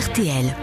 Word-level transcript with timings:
RTL, 0.00 0.56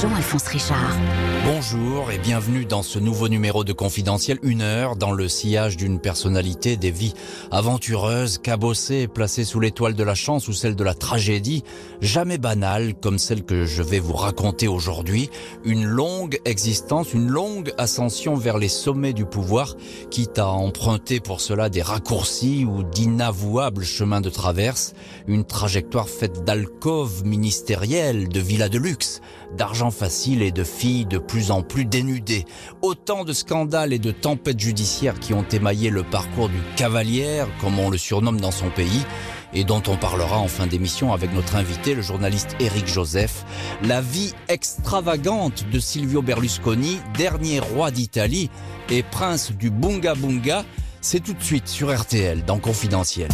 Jean-Alphonse 0.00 0.48
Richard. 0.48 0.96
Bonjour 1.44 2.10
et 2.10 2.18
bienvenue 2.18 2.64
dans 2.64 2.82
ce 2.82 2.98
nouveau 2.98 3.28
numéro 3.28 3.62
de 3.62 3.72
Confidentiel, 3.72 4.40
une 4.42 4.60
heure 4.60 4.96
dans 4.96 5.12
le 5.12 5.28
sillage 5.28 5.76
d'une 5.76 6.00
personnalité, 6.00 6.76
des 6.76 6.90
vies 6.90 7.14
aventureuses, 7.52 8.38
cabossées, 8.38 9.06
placées 9.06 9.44
sous 9.44 9.60
l'étoile 9.60 9.94
de 9.94 10.02
la 10.02 10.16
chance 10.16 10.48
ou 10.48 10.52
celle 10.52 10.74
de 10.74 10.82
la 10.82 10.94
tragédie, 10.94 11.62
jamais 12.00 12.38
banale 12.38 12.94
comme 12.94 13.18
celle 13.18 13.44
que 13.44 13.66
je 13.66 13.84
vais 13.84 14.00
vous 14.00 14.14
raconter 14.14 14.66
aujourd'hui, 14.66 15.30
une 15.64 15.84
longue 15.84 16.40
existence, 16.44 17.14
une 17.14 17.28
longue 17.28 17.72
ascension 17.78 18.34
vers 18.34 18.58
les 18.58 18.68
sommets 18.68 19.12
du 19.12 19.26
pouvoir, 19.26 19.76
quitte 20.10 20.40
à 20.40 20.48
emprunter 20.48 21.20
pour 21.20 21.40
cela 21.40 21.68
des 21.68 21.82
raccourcis 21.82 22.64
ou 22.64 22.82
d'inavouables 22.82 23.84
chemins 23.84 24.20
de 24.20 24.30
traverse, 24.30 24.94
une 25.28 25.44
trajectoire 25.44 26.08
faite 26.08 26.42
d'alcôves 26.42 27.24
ministérielles, 27.24 28.28
de 28.28 28.40
villas 28.40 28.71
de 28.72 28.78
luxe, 28.78 29.20
d'argent 29.56 29.90
facile 29.90 30.42
et 30.42 30.50
de 30.50 30.64
filles 30.64 31.04
de 31.04 31.18
plus 31.18 31.50
en 31.50 31.62
plus 31.62 31.84
dénudées. 31.84 32.46
Autant 32.80 33.22
de 33.24 33.32
scandales 33.32 33.92
et 33.92 33.98
de 33.98 34.10
tempêtes 34.10 34.58
judiciaires 34.58 35.20
qui 35.20 35.34
ont 35.34 35.44
émaillé 35.52 35.90
le 35.90 36.02
parcours 36.02 36.48
du 36.48 36.58
cavalière, 36.74 37.46
comme 37.60 37.78
on 37.78 37.90
le 37.90 37.98
surnomme 37.98 38.40
dans 38.40 38.50
son 38.50 38.70
pays, 38.70 39.04
et 39.52 39.64
dont 39.64 39.82
on 39.86 39.96
parlera 39.96 40.38
en 40.38 40.48
fin 40.48 40.66
d'émission 40.66 41.12
avec 41.12 41.34
notre 41.34 41.56
invité, 41.56 41.94
le 41.94 42.00
journaliste 42.00 42.56
Éric 42.58 42.86
Joseph. 42.86 43.44
La 43.82 44.00
vie 44.00 44.32
extravagante 44.48 45.66
de 45.70 45.78
Silvio 45.78 46.22
Berlusconi, 46.22 46.98
dernier 47.16 47.60
roi 47.60 47.90
d'Italie 47.90 48.50
et 48.90 49.02
prince 49.02 49.52
du 49.52 49.70
Bunga 49.70 50.14
Bunga, 50.14 50.64
c'est 51.02 51.20
tout 51.20 51.34
de 51.34 51.42
suite 51.42 51.68
sur 51.68 51.94
RTL 51.94 52.44
dans 52.44 52.58
Confidentiel. 52.58 53.28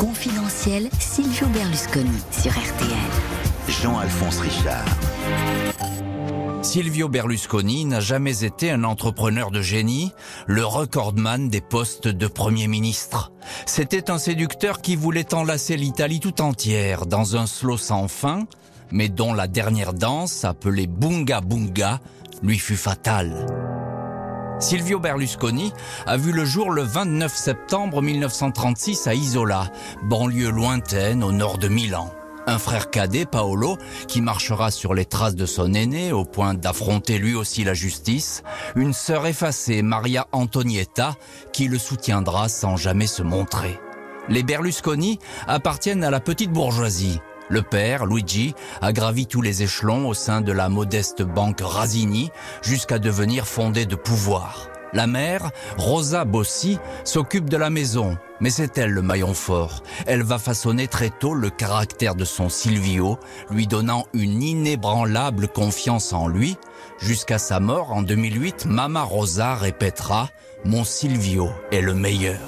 Confidentiel, 0.00 0.88
Silvio 0.98 1.46
Berlusconi 1.48 2.22
sur 2.30 2.52
RTL. 2.52 2.88
Jean-Alphonse 3.68 4.40
Richard. 4.40 4.86
Silvio 6.62 7.10
Berlusconi 7.10 7.84
n'a 7.84 8.00
jamais 8.00 8.42
été 8.42 8.70
un 8.70 8.84
entrepreneur 8.84 9.50
de 9.50 9.60
génie, 9.60 10.14
le 10.46 10.64
recordman 10.64 11.50
des 11.50 11.60
postes 11.60 12.08
de 12.08 12.26
Premier 12.26 12.66
ministre. 12.66 13.30
C'était 13.66 14.10
un 14.10 14.16
séducteur 14.16 14.80
qui 14.80 14.96
voulait 14.96 15.34
enlacer 15.34 15.76
l'Italie 15.76 16.20
tout 16.20 16.40
entière 16.40 17.04
dans 17.04 17.36
un 17.36 17.44
slow 17.44 17.76
sans 17.76 18.08
fin, 18.08 18.46
mais 18.90 19.10
dont 19.10 19.34
la 19.34 19.48
dernière 19.48 19.92
danse, 19.92 20.46
appelée 20.46 20.86
Bunga 20.86 21.42
Bunga, 21.42 22.00
lui 22.42 22.58
fut 22.58 22.76
fatale. 22.76 23.69
Silvio 24.60 25.00
Berlusconi 25.00 25.72
a 26.06 26.18
vu 26.18 26.32
le 26.32 26.44
jour 26.44 26.70
le 26.70 26.82
29 26.82 27.34
septembre 27.34 28.02
1936 28.02 29.06
à 29.06 29.14
Isola, 29.14 29.70
banlieue 30.02 30.50
lointaine 30.50 31.24
au 31.24 31.32
nord 31.32 31.56
de 31.56 31.68
Milan. 31.68 32.12
Un 32.46 32.58
frère 32.58 32.90
cadet, 32.90 33.24
Paolo, 33.24 33.78
qui 34.06 34.20
marchera 34.20 34.70
sur 34.70 34.92
les 34.92 35.06
traces 35.06 35.34
de 35.34 35.46
son 35.46 35.72
aîné 35.72 36.12
au 36.12 36.24
point 36.24 36.52
d'affronter 36.52 37.16
lui 37.16 37.34
aussi 37.34 37.64
la 37.64 37.72
justice. 37.72 38.42
Une 38.76 38.92
sœur 38.92 39.26
effacée, 39.26 39.80
Maria 39.80 40.26
Antonietta, 40.32 41.14
qui 41.54 41.66
le 41.66 41.78
soutiendra 41.78 42.50
sans 42.50 42.76
jamais 42.76 43.06
se 43.06 43.22
montrer. 43.22 43.80
Les 44.28 44.42
Berlusconi 44.42 45.18
appartiennent 45.46 46.04
à 46.04 46.10
la 46.10 46.20
petite 46.20 46.52
bourgeoisie. 46.52 47.18
Le 47.50 47.62
père, 47.62 48.06
Luigi, 48.06 48.54
a 48.80 48.92
gravi 48.92 49.26
tous 49.26 49.42
les 49.42 49.64
échelons 49.64 50.08
au 50.08 50.14
sein 50.14 50.40
de 50.40 50.52
la 50.52 50.68
modeste 50.68 51.22
banque 51.22 51.60
Rasini 51.60 52.30
jusqu'à 52.62 53.00
devenir 53.00 53.44
fondé 53.44 53.86
de 53.86 53.96
pouvoir. 53.96 54.68
La 54.92 55.08
mère, 55.08 55.50
Rosa 55.76 56.24
Bossi, 56.24 56.78
s'occupe 57.02 57.50
de 57.50 57.56
la 57.56 57.68
maison, 57.68 58.16
mais 58.40 58.50
c'est 58.50 58.78
elle 58.78 58.90
le 58.90 59.02
maillon 59.02 59.34
fort. 59.34 59.82
Elle 60.06 60.22
va 60.22 60.38
façonner 60.38 60.86
très 60.86 61.10
tôt 61.10 61.34
le 61.34 61.50
caractère 61.50 62.14
de 62.14 62.24
son 62.24 62.48
Silvio, 62.48 63.18
lui 63.50 63.66
donnant 63.66 64.06
une 64.14 64.42
inébranlable 64.42 65.48
confiance 65.48 66.12
en 66.12 66.28
lui. 66.28 66.56
Jusqu'à 67.00 67.38
sa 67.38 67.58
mort 67.58 67.92
en 67.92 68.02
2008, 68.02 68.66
Mama 68.66 69.02
Rosa 69.02 69.56
répétera 69.56 70.30
«Mon 70.64 70.84
Silvio 70.84 71.50
est 71.72 71.80
le 71.80 71.94
meilleur». 71.94 72.38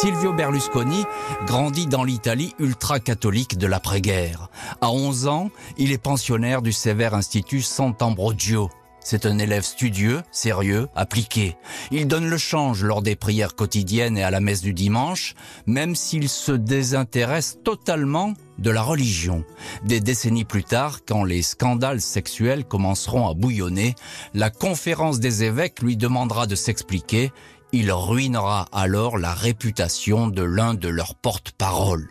Silvio 0.00 0.34
Berlusconi 0.34 1.04
grandit 1.46 1.86
dans 1.86 2.04
l'Italie 2.04 2.54
ultra-catholique 2.58 3.56
de 3.56 3.66
l'après-guerre. 3.66 4.50
À 4.82 4.90
11 4.90 5.26
ans, 5.26 5.50
il 5.78 5.90
est 5.90 5.96
pensionnaire 5.96 6.60
du 6.60 6.70
sévère 6.70 7.14
institut 7.14 7.62
Sant'Ambrogio. 7.62 8.68
C'est 9.00 9.24
un 9.24 9.38
élève 9.38 9.62
studieux, 9.62 10.20
sérieux, 10.32 10.88
appliqué. 10.94 11.56
Il 11.92 12.08
donne 12.08 12.28
le 12.28 12.36
change 12.36 12.82
lors 12.82 13.00
des 13.00 13.16
prières 13.16 13.54
quotidiennes 13.54 14.18
et 14.18 14.22
à 14.22 14.30
la 14.30 14.40
messe 14.40 14.60
du 14.60 14.74
dimanche, 14.74 15.34
même 15.64 15.94
s'il 15.94 16.28
se 16.28 16.52
désintéresse 16.52 17.58
totalement 17.64 18.34
de 18.58 18.70
la 18.70 18.82
religion. 18.82 19.44
Des 19.84 20.00
décennies 20.00 20.44
plus 20.44 20.64
tard, 20.64 21.00
quand 21.06 21.24
les 21.24 21.42
scandales 21.42 22.00
sexuels 22.00 22.64
commenceront 22.64 23.28
à 23.28 23.34
bouillonner, 23.34 23.94
la 24.34 24.50
conférence 24.50 25.20
des 25.20 25.44
évêques 25.44 25.82
lui 25.82 25.96
demandera 25.96 26.46
de 26.46 26.54
s'expliquer 26.54 27.32
il 27.72 27.92
ruinera 27.92 28.66
alors 28.72 29.18
la 29.18 29.32
réputation 29.32 30.28
de 30.28 30.42
l'un 30.42 30.74
de 30.74 30.88
leurs 30.88 31.14
porte-parole. 31.14 32.08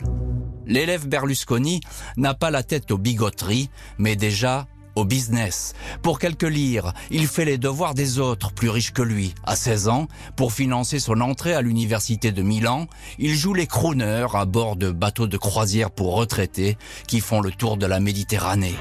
L'élève 0.67 1.07
Berlusconi 1.07 1.81
n'a 2.17 2.33
pas 2.33 2.51
la 2.51 2.63
tête 2.63 2.91
aux 2.91 2.97
bigoteries, 2.97 3.69
mais 3.97 4.15
déjà 4.15 4.67
au 4.95 5.05
business. 5.05 5.73
Pour 6.01 6.19
quelques 6.19 6.43
lire, 6.43 6.93
il 7.11 7.27
fait 7.27 7.45
les 7.45 7.57
devoirs 7.57 7.93
des 7.93 8.19
autres, 8.19 8.53
plus 8.53 8.69
riches 8.69 8.93
que 8.93 9.01
lui. 9.01 9.33
À 9.43 9.55
16 9.55 9.89
ans, 9.89 10.07
pour 10.35 10.53
financer 10.53 10.99
son 10.99 11.21
entrée 11.21 11.53
à 11.53 11.61
l'université 11.61 12.31
de 12.31 12.41
Milan, 12.41 12.87
il 13.19 13.35
joue 13.35 13.53
les 13.53 13.67
crooners 13.67 14.27
à 14.33 14.45
bord 14.45 14.75
de 14.75 14.91
bateaux 14.91 15.27
de 15.27 15.37
croisière 15.37 15.91
pour 15.91 16.15
retraités 16.15 16.77
qui 17.07 17.19
font 17.19 17.41
le 17.41 17.51
tour 17.51 17.77
de 17.77 17.85
la 17.85 17.99
Méditerranée. 17.99 18.75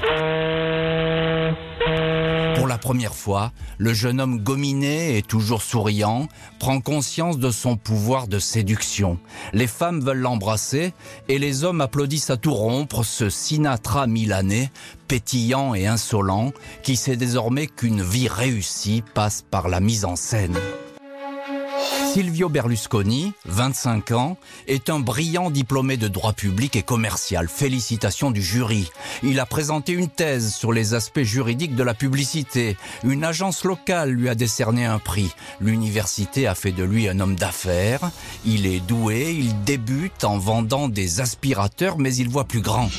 Pour 2.55 2.67
la 2.67 2.77
première 2.77 3.15
fois, 3.15 3.51
le 3.77 3.93
jeune 3.93 4.21
homme 4.21 4.39
gominé 4.39 5.17
et 5.17 5.21
toujours 5.21 5.61
souriant 5.61 6.27
prend 6.59 6.79
conscience 6.79 7.37
de 7.37 7.51
son 7.51 7.75
pouvoir 7.75 8.27
de 8.27 8.39
séduction. 8.39 9.19
Les 9.53 9.67
femmes 9.67 10.01
veulent 10.01 10.19
l'embrasser 10.19 10.93
et 11.27 11.37
les 11.37 11.63
hommes 11.63 11.81
applaudissent 11.81 12.29
à 12.29 12.37
tout 12.37 12.53
rompre 12.53 13.03
ce 13.03 13.29
Sinatra 13.29 14.07
milanais, 14.07 14.71
pétillant 15.07 15.75
et 15.75 15.85
insolent, 15.85 16.53
qui 16.83 16.95
sait 16.95 17.17
désormais 17.17 17.67
qu'une 17.67 18.01
vie 18.01 18.27
réussie 18.27 19.03
passe 19.13 19.43
par 19.49 19.67
la 19.67 19.79
mise 19.79 20.05
en 20.05 20.15
scène. 20.15 20.57
Silvio 22.15 22.47
Berlusconi, 22.47 23.33
25 23.43 24.11
ans, 24.11 24.37
est 24.69 24.89
un 24.89 25.01
brillant 25.01 25.49
diplômé 25.49 25.97
de 25.97 26.07
droit 26.07 26.31
public 26.31 26.77
et 26.77 26.81
commercial. 26.81 27.49
Félicitations 27.49 28.31
du 28.31 28.41
jury. 28.41 28.89
Il 29.21 29.37
a 29.41 29.45
présenté 29.45 29.91
une 29.91 30.07
thèse 30.07 30.53
sur 30.53 30.71
les 30.71 30.93
aspects 30.93 31.23
juridiques 31.23 31.75
de 31.75 31.83
la 31.83 31.93
publicité. 31.93 32.77
Une 33.03 33.25
agence 33.25 33.65
locale 33.65 34.11
lui 34.11 34.29
a 34.29 34.35
décerné 34.35 34.85
un 34.85 34.97
prix. 34.97 35.29
L'université 35.59 36.47
a 36.47 36.55
fait 36.55 36.71
de 36.71 36.85
lui 36.85 37.09
un 37.09 37.19
homme 37.19 37.35
d'affaires. 37.35 38.09
Il 38.45 38.65
est 38.65 38.79
doué, 38.79 39.35
il 39.37 39.65
débute 39.65 40.23
en 40.23 40.37
vendant 40.37 40.87
des 40.87 41.19
aspirateurs, 41.19 41.97
mais 41.97 42.15
il 42.15 42.29
voit 42.29 42.45
plus 42.45 42.61
grand. 42.61 42.89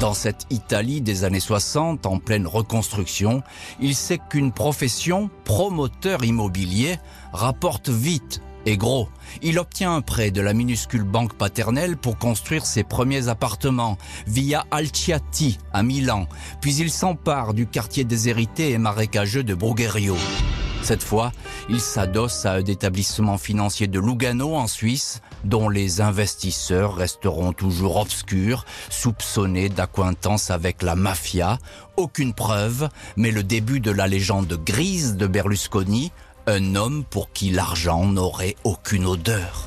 Dans 0.00 0.14
cette 0.14 0.46
Italie 0.48 1.02
des 1.02 1.24
années 1.24 1.40
60, 1.40 2.06
en 2.06 2.18
pleine 2.18 2.46
reconstruction, 2.46 3.42
il 3.80 3.94
sait 3.94 4.20
qu'une 4.30 4.52
profession, 4.52 5.28
promoteur 5.44 6.24
immobilier, 6.24 6.98
rapporte 7.34 7.90
vite 7.90 8.40
et 8.66 8.76
gros. 8.76 9.08
Il 9.42 9.58
obtient 9.58 9.94
un 9.94 10.02
prêt 10.02 10.30
de 10.30 10.40
la 10.40 10.52
minuscule 10.52 11.04
banque 11.04 11.34
paternelle 11.34 11.96
pour 11.96 12.18
construire 12.18 12.66
ses 12.66 12.84
premiers 12.84 13.28
appartements 13.28 13.96
via 14.26 14.66
Alciati 14.70 15.58
à 15.72 15.82
Milan, 15.82 16.26
puis 16.60 16.74
il 16.76 16.90
s'empare 16.90 17.54
du 17.54 17.66
quartier 17.66 18.04
déshérité 18.04 18.72
et 18.72 18.78
marécageux 18.78 19.44
de 19.44 19.54
Brugherio. 19.54 20.16
Cette 20.82 21.02
fois, 21.02 21.32
il 21.68 21.80
s'adosse 21.80 22.46
à 22.46 22.52
un 22.52 22.64
établissement 22.64 23.38
financier 23.38 23.88
de 23.88 23.98
Lugano 23.98 24.54
en 24.54 24.68
Suisse, 24.68 25.20
dont 25.42 25.68
les 25.68 26.00
investisseurs 26.00 26.94
resteront 26.94 27.52
toujours 27.52 27.96
obscurs, 27.96 28.64
soupçonnés 28.88 29.68
d'acquaintance 29.68 30.52
avec 30.52 30.82
la 30.82 30.94
mafia. 30.94 31.58
Aucune 31.96 32.34
preuve, 32.34 32.88
mais 33.16 33.32
le 33.32 33.42
début 33.42 33.80
de 33.80 33.90
la 33.90 34.06
légende 34.06 34.60
grise 34.64 35.16
de 35.16 35.26
Berlusconi, 35.26 36.12
un 36.46 36.76
homme 36.76 37.04
pour 37.04 37.32
qui 37.32 37.50
l'argent 37.50 38.06
n'aurait 38.06 38.54
aucune 38.62 39.06
odeur. 39.06 39.66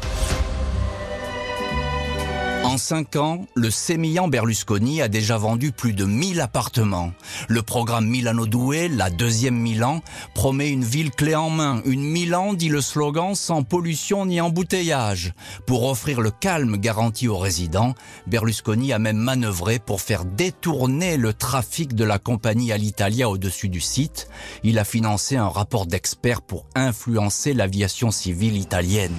En 2.63 2.77
cinq 2.77 3.15
ans, 3.15 3.45
le 3.55 3.71
sémillant 3.71 4.27
Berlusconi 4.27 5.01
a 5.01 5.07
déjà 5.07 5.37
vendu 5.37 5.71
plus 5.71 5.93
de 5.93 6.03
1000 6.03 6.41
appartements. 6.41 7.11
Le 7.47 7.61
programme 7.61 8.05
Milano 8.05 8.45
Doué, 8.45 8.89
la 8.89 9.09
deuxième 9.09 9.55
Milan, 9.55 10.01
promet 10.35 10.69
une 10.69 10.83
ville 10.83 11.09
clé 11.09 11.35
en 11.35 11.49
main. 11.49 11.81
Une 11.85 12.03
Milan, 12.03 12.53
dit 12.53 12.67
le 12.67 12.81
slogan, 12.81 13.33
sans 13.33 13.63
pollution 13.63 14.25
ni 14.25 14.41
embouteillage. 14.41 15.33
Pour 15.65 15.87
offrir 15.87 16.19
le 16.19 16.31
calme 16.31 16.77
garanti 16.77 17.27
aux 17.27 17.37
résidents, 17.37 17.95
Berlusconi 18.27 18.91
a 18.91 18.99
même 18.99 19.17
manœuvré 19.17 19.79
pour 19.79 20.01
faire 20.01 20.25
détourner 20.25 21.15
le 21.15 21.33
trafic 21.33 21.95
de 21.95 22.03
la 22.03 22.19
compagnie 22.19 22.73
Alitalia 22.73 23.29
au-dessus 23.29 23.69
du 23.69 23.81
site. 23.81 24.27
Il 24.63 24.79
a 24.79 24.83
financé 24.83 25.37
un 25.37 25.49
rapport 25.49 25.85
d'experts 25.85 26.41
pour 26.41 26.65
influencer 26.75 27.53
l'aviation 27.53 28.11
civile 28.11 28.57
italienne. 28.57 29.15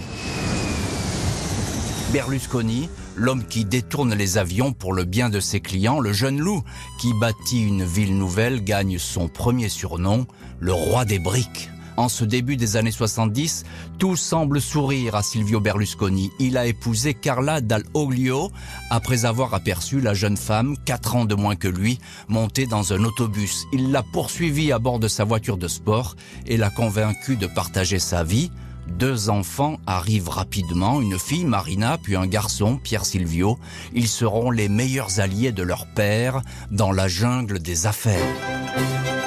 Berlusconi, 2.13 2.89
l'homme 3.21 3.45
qui 3.45 3.67
détourne 3.67 4.15
les 4.15 4.39
avions 4.39 4.73
pour 4.73 4.95
le 4.95 5.05
bien 5.05 5.29
de 5.29 5.41
ses 5.41 5.61
clients, 5.61 6.01
le 6.01 6.13
jeune 6.13 6.41
loup 6.41 6.65
qui 6.99 7.13
bâtit 7.13 7.63
une 7.63 7.85
ville 7.85 8.17
nouvelle, 8.17 8.65
gagne 8.65 8.99
son 8.99 9.29
premier 9.29 9.69
surnom, 9.69 10.27
le 10.59 10.73
roi 10.73 11.05
des 11.05 11.19
briques. 11.19 11.69
En 11.99 12.09
ce 12.09 12.25
début 12.25 12.57
des 12.57 12.79
années 12.79 12.91
70, 12.91 13.65
tout 13.99 14.17
semble 14.17 14.59
sourire 14.59 15.17
à 15.17 15.23
Silvio 15.23 15.61
Berlusconi. 15.61 16.31
Il 16.39 16.57
a 16.57 16.65
épousé 16.65 17.13
Carla 17.13 17.61
Dal 17.61 17.83
Oglio 17.93 18.51
après 18.89 19.27
avoir 19.27 19.53
aperçu 19.53 20.01
la 20.01 20.15
jeune 20.15 20.39
femme, 20.39 20.77
quatre 20.87 21.15
ans 21.15 21.27
de 21.27 21.35
moins 21.35 21.57
que 21.57 21.69
lui, 21.69 21.99
montée 22.27 22.65
dans 22.65 22.95
un 22.95 23.05
autobus. 23.05 23.67
Il 23.75 23.93
l'a 23.93 24.03
poursuivie 24.03 24.73
à 24.73 24.79
bord 24.79 24.99
de 24.99 25.09
sa 25.09 25.25
voiture 25.25 25.59
de 25.59 25.69
sport 25.69 26.17
et 26.47 26.57
l'a 26.57 26.71
convaincue 26.71 27.37
de 27.37 27.47
partager 27.47 27.99
sa 27.99 28.25
vie. 28.25 28.51
Deux 28.91 29.31
enfants 29.31 29.79
arrivent 29.87 30.29
rapidement, 30.29 31.01
une 31.01 31.19
fille, 31.19 31.45
Marina, 31.45 31.99
puis 31.99 32.17
un 32.17 32.27
garçon, 32.27 32.79
Pierre 32.83 33.07
Silvio. 33.07 33.59
Ils 33.95 34.09
seront 34.09 34.51
les 34.51 34.69
meilleurs 34.69 35.21
alliés 35.21 35.53
de 35.53 35.63
leur 35.63 35.87
père 35.87 36.43
dans 36.71 36.93
la 36.93 37.09
jungle 37.09 37.61
des 37.61 37.87
affaires. 37.87 39.20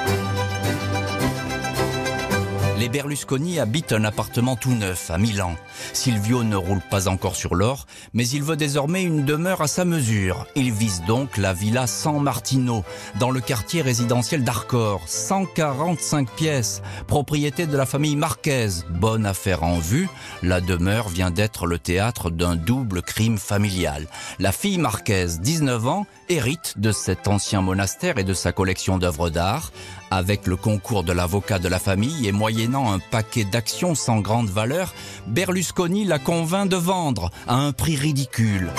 Les 2.84 2.90
Berlusconi 2.90 3.60
habitent 3.60 3.94
un 3.94 4.04
appartement 4.04 4.56
tout 4.56 4.74
neuf 4.74 5.10
à 5.10 5.16
Milan. 5.16 5.56
Silvio 5.94 6.44
ne 6.44 6.54
roule 6.54 6.82
pas 6.90 7.08
encore 7.08 7.34
sur 7.34 7.54
l'or, 7.54 7.86
mais 8.12 8.28
il 8.28 8.42
veut 8.42 8.56
désormais 8.56 9.02
une 9.02 9.24
demeure 9.24 9.62
à 9.62 9.68
sa 9.68 9.86
mesure. 9.86 10.46
Il 10.54 10.70
vise 10.70 11.02
donc 11.06 11.38
la 11.38 11.54
villa 11.54 11.86
San 11.86 12.22
Martino, 12.22 12.84
dans 13.18 13.30
le 13.30 13.40
quartier 13.40 13.80
résidentiel 13.80 14.44
d'Arcor. 14.44 15.00
145 15.06 16.28
pièces, 16.28 16.82
propriété 17.06 17.66
de 17.66 17.74
la 17.74 17.86
famille 17.86 18.16
Marquez. 18.16 18.68
Bonne 18.90 19.24
affaire 19.24 19.62
en 19.62 19.78
vue, 19.78 20.10
la 20.42 20.60
demeure 20.60 21.08
vient 21.08 21.30
d'être 21.30 21.66
le 21.66 21.78
théâtre 21.78 22.28
d'un 22.28 22.54
double 22.54 23.00
crime 23.00 23.38
familial. 23.38 24.08
La 24.38 24.52
fille 24.52 24.76
Marquez, 24.76 25.38
19 25.40 25.86
ans, 25.88 26.06
hérite 26.28 26.74
de 26.76 26.92
cet 26.92 27.28
ancien 27.28 27.62
monastère 27.62 28.18
et 28.18 28.24
de 28.24 28.34
sa 28.34 28.52
collection 28.52 28.98
d'œuvres 28.98 29.30
d'art. 29.30 29.72
Avec 30.14 30.46
le 30.46 30.54
concours 30.54 31.02
de 31.02 31.12
l'avocat 31.12 31.58
de 31.58 31.66
la 31.66 31.80
famille 31.80 32.28
et 32.28 32.30
moyennant 32.30 32.92
un 32.92 33.00
paquet 33.00 33.42
d'actions 33.42 33.96
sans 33.96 34.20
grande 34.20 34.48
valeur, 34.48 34.94
Berlusconi 35.26 36.04
la 36.04 36.20
convainc 36.20 36.70
de 36.70 36.76
vendre 36.76 37.32
à 37.48 37.56
un 37.56 37.72
prix 37.72 37.96
ridicule. 37.96 38.70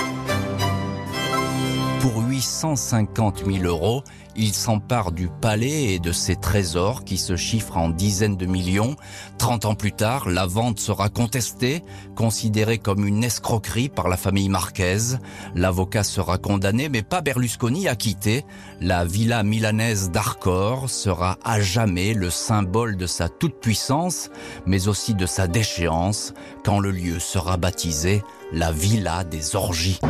Pour 2.35 2.41
850 2.41 3.45
000 3.45 3.63
euros, 3.63 4.03
il 4.35 4.53
s'empare 4.53 5.13
du 5.13 5.29
palais 5.29 5.93
et 5.93 5.99
de 5.99 6.11
ses 6.11 6.35
trésors 6.35 7.05
qui 7.05 7.17
se 7.17 7.37
chiffrent 7.37 7.77
en 7.77 7.87
dizaines 7.87 8.35
de 8.35 8.45
millions. 8.45 8.97
Trente 9.37 9.63
ans 9.63 9.73
plus 9.73 9.93
tard, 9.93 10.27
la 10.27 10.45
vente 10.45 10.77
sera 10.77 11.07
contestée, 11.07 11.81
considérée 12.13 12.77
comme 12.77 13.07
une 13.07 13.23
escroquerie 13.23 13.87
par 13.87 14.09
la 14.09 14.17
famille 14.17 14.49
Marquez. 14.49 15.15
L'avocat 15.55 16.03
sera 16.03 16.37
condamné, 16.37 16.89
mais 16.89 17.03
pas 17.03 17.21
Berlusconi 17.21 17.87
acquitté. 17.87 18.43
La 18.81 19.05
villa 19.05 19.41
milanaise 19.43 20.11
d'Arcor 20.11 20.89
sera 20.89 21.37
à 21.41 21.61
jamais 21.61 22.13
le 22.13 22.29
symbole 22.29 22.97
de 22.97 23.07
sa 23.07 23.29
toute-puissance, 23.29 24.29
mais 24.65 24.89
aussi 24.89 25.13
de 25.13 25.25
sa 25.25 25.47
déchéance, 25.47 26.33
quand 26.65 26.79
le 26.79 26.91
lieu 26.91 27.19
sera 27.19 27.55
baptisé 27.55 28.23
la 28.51 28.73
villa 28.73 29.23
des 29.23 29.55
orgies. 29.55 30.01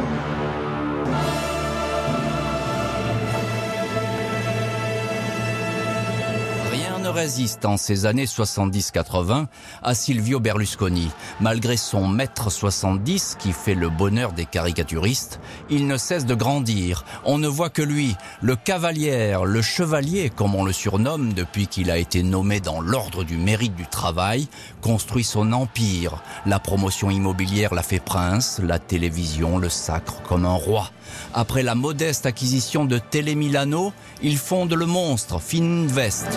Résiste 7.15 7.63
en 7.63 7.77
ces 7.77 8.06
années 8.06 8.25
70-80 8.25 9.45
à 9.81 9.95
Silvio 9.95 10.41
Berlusconi. 10.41 11.09
Malgré 11.39 11.77
son 11.77 12.09
mètre 12.09 12.51
70 12.51 13.38
qui 13.39 13.53
fait 13.53 13.73
le 13.73 13.89
bonheur 13.89 14.33
des 14.33 14.45
caricaturistes, 14.45 15.39
il 15.69 15.88
ne 15.88 15.95
cesse 15.95 16.25
de 16.25 16.35
grandir. 16.35 17.06
On 17.23 17.38
ne 17.38 17.47
voit 17.47 17.69
que 17.69 17.81
lui, 17.81 18.17
le 18.41 18.57
cavalier, 18.57 19.38
le 19.45 19.62
chevalier 19.62 20.29
comme 20.29 20.56
on 20.56 20.65
le 20.65 20.73
surnomme 20.73 21.31
depuis 21.31 21.67
qu'il 21.67 21.89
a 21.89 21.97
été 21.97 22.21
nommé 22.21 22.59
dans 22.59 22.81
l'ordre 22.81 23.23
du 23.23 23.38
mérite 23.38 23.75
du 23.75 23.88
travail, 23.88 24.50
construit 24.81 25.23
son 25.23 25.53
empire. 25.53 26.21
La 26.45 26.59
promotion 26.59 27.09
immobilière 27.09 27.73
l'a 27.73 27.83
fait 27.83 28.01
prince, 28.01 28.59
la 28.62 28.77
télévision 28.77 29.57
le 29.57 29.69
sacre 29.69 30.21
comme 30.23 30.45
un 30.45 30.53
roi. 30.53 30.91
Après 31.33 31.63
la 31.63 31.75
modeste 31.75 32.25
acquisition 32.25 32.83
de 32.83 32.97
Télé 32.97 33.35
Milano, 33.35 33.94
il 34.21 34.38
fonde 34.38 34.73
le 34.73 34.85
monstre 34.85 35.39
Fininvest. 35.39 36.27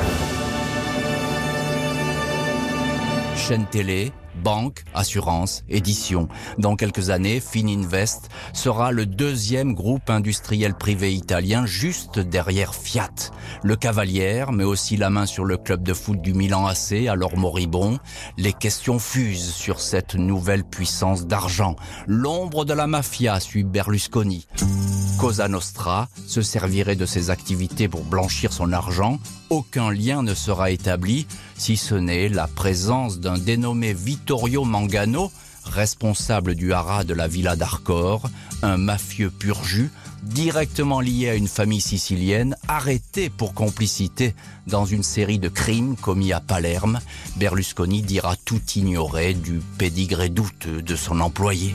Chaîne 3.49 3.65
télé, 3.65 4.13
banque, 4.43 4.85
assurance, 4.95 5.65
édition. 5.69 6.29
Dans 6.59 6.77
quelques 6.77 7.11
années, 7.11 7.41
Fininvest 7.41 8.29
sera 8.53 8.93
le 8.93 9.07
deuxième 9.07 9.75
groupe 9.75 10.11
industriel 10.11 10.75
privé 10.75 11.15
italien 11.15 11.67
juste 11.67 12.19
derrière 12.19 12.75
Fiat. 12.75 13.31
Le 13.63 13.77
Cavalière 13.77 14.53
met 14.53 14.65
aussi 14.65 14.97
la 14.97 15.11
main 15.11 15.27
sur 15.27 15.45
le 15.45 15.57
club 15.57 15.83
de 15.83 15.95
foot 15.95 16.21
du 16.21 16.35
Milan 16.35 16.67
AC, 16.67 17.07
alors 17.09 17.37
moribond. 17.37 17.99
Les 18.37 18.53
questions 18.53 18.99
fusent 18.99 19.55
sur 19.55 19.81
cette 19.81 20.15
nouvelle 20.15 20.65
puissance 20.65 21.27
d'argent. 21.27 21.77
L'ombre 22.07 22.65
de 22.65 22.75
la 22.75 22.87
mafia 22.87 23.41
suit 23.41 23.65
Berlusconi. 23.65 24.47
Cosa 25.19 25.49
Nostra 25.49 26.09
se 26.27 26.43
servirait 26.43 26.95
de 26.95 27.07
ses 27.07 27.31
activités 27.31 27.89
pour 27.89 28.05
blanchir 28.05 28.53
son 28.53 28.73
argent. 28.73 29.19
Aucun 29.51 29.91
lien 29.91 30.23
ne 30.23 30.35
sera 30.35 30.71
établi 30.71 31.27
si 31.57 31.77
ce 31.77 31.95
n'est 31.95 32.29
la 32.29 32.47
présence 32.47 33.19
d'un 33.19 33.37
dénommé 33.37 33.93
Vittorio 34.39 34.65
Mangano, 34.65 35.33
responsable 35.65 36.55
du 36.55 36.73
haras 36.73 37.03
de 37.03 37.13
la 37.13 37.27
villa 37.27 37.57
d'Arcor, 37.57 38.31
un 38.63 38.77
mafieux 38.77 39.31
pur 39.31 39.65
jus, 39.65 39.91
directement 40.23 41.01
lié 41.01 41.31
à 41.31 41.35
une 41.35 41.49
famille 41.49 41.81
sicilienne, 41.81 42.55
arrêté 42.69 43.31
pour 43.31 43.53
complicité 43.53 44.37
dans 44.69 44.85
une 44.85 45.03
série 45.03 45.41
de 45.41 45.49
crimes 45.49 45.97
commis 45.97 46.33
à 46.33 46.39
Palerme. 46.39 47.01
Berlusconi 47.35 48.01
dira 48.03 48.37
tout 48.37 48.61
ignorer 48.77 49.35
du 49.35 49.61
pédigré 49.77 50.29
douteux 50.29 50.83
de 50.83 50.95
son 50.95 51.19
employé. 51.19 51.75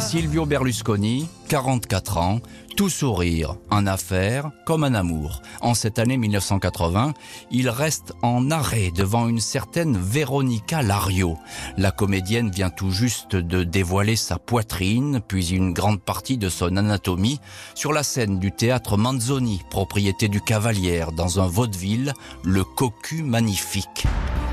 Silvio 0.00 0.46
Berlusconi, 0.46 1.28
44 1.48 2.18
ans, 2.18 2.40
tout 2.76 2.90
sourire, 2.90 3.56
en 3.70 3.86
affaires 3.86 4.50
comme 4.66 4.84
en 4.84 4.92
amour. 4.92 5.40
En 5.62 5.72
cette 5.72 5.98
année 5.98 6.18
1980, 6.18 7.14
il 7.50 7.70
reste 7.70 8.12
en 8.20 8.50
arrêt 8.50 8.90
devant 8.94 9.28
une 9.28 9.40
certaine 9.40 9.96
Veronica 9.96 10.82
Lario. 10.82 11.38
La 11.78 11.90
comédienne 11.90 12.50
vient 12.50 12.68
tout 12.68 12.90
juste 12.90 13.34
de 13.34 13.64
dévoiler 13.64 14.14
sa 14.14 14.38
poitrine, 14.38 15.20
puis 15.26 15.52
une 15.52 15.72
grande 15.72 16.02
partie 16.02 16.36
de 16.36 16.50
son 16.50 16.76
anatomie, 16.76 17.40
sur 17.74 17.94
la 17.94 18.02
scène 18.02 18.38
du 18.38 18.52
théâtre 18.52 18.98
Manzoni, 18.98 19.62
propriété 19.70 20.28
du 20.28 20.42
Cavalière, 20.42 21.12
dans 21.12 21.40
un 21.40 21.46
vaudeville, 21.46 22.12
le 22.44 22.62
cocu 22.62 23.22
magnifique. 23.22 24.06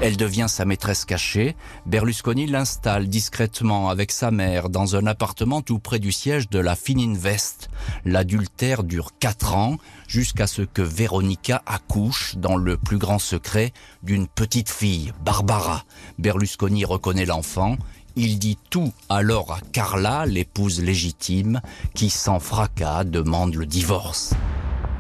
Elle 0.06 0.18
devient 0.18 0.48
sa 0.50 0.66
maîtresse 0.66 1.06
cachée. 1.06 1.56
Berlusconi 1.86 2.46
l'installe 2.46 3.08
discrètement 3.08 3.90
avec 3.90 4.12
sa 4.12 4.32
mère 4.32 4.70
dans 4.70 4.98
un 4.98 5.08
appartement 5.08 5.62
tout 5.62 5.80
près 5.80 6.00
du 6.00 6.12
siège 6.12 6.50
de 6.50 6.60
la 6.60 6.76
Fininvest. 6.76 7.70
L'adultère 8.14 8.84
dure 8.84 9.10
quatre 9.20 9.56
ans 9.56 9.78
jusqu'à 10.08 10.46
ce 10.46 10.62
que 10.62 10.84
Veronica 10.84 11.64
accouche 11.66 12.36
dans 12.38 12.58
le 12.58 12.78
plus 12.78 13.00
grand 13.00 13.18
secret 13.18 13.74
d'une 14.04 14.28
petite 14.28 14.70
fille, 14.70 15.12
Barbara. 15.26 15.84
Berlusconi 16.20 16.86
reconnaît 16.86 17.26
l'enfant. 17.26 17.76
Il 18.16 18.38
dit 18.38 18.60
tout 18.70 18.94
alors 19.10 19.52
à 19.52 19.62
Carla, 19.72 20.28
l'épouse 20.28 20.80
légitime, 20.80 21.60
qui 21.96 22.12
sans 22.12 22.40
fracas 22.40 23.04
demande 23.04 23.56
le 23.56 23.66
divorce. 23.66 24.36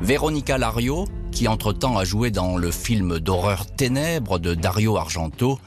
Veronica 0.01 0.57
Lario 0.57 1.05
qui 1.33 1.47
entre-temps 1.47 1.97
a 1.97 2.05
joué 2.05 2.29
dans 2.29 2.57
le 2.57 2.71
film 2.71 3.19
d'horreur 3.19 3.65
Ténèbres 3.65 4.37
de 4.37 4.53
Dario 4.53 4.97
Argento, 4.97 5.59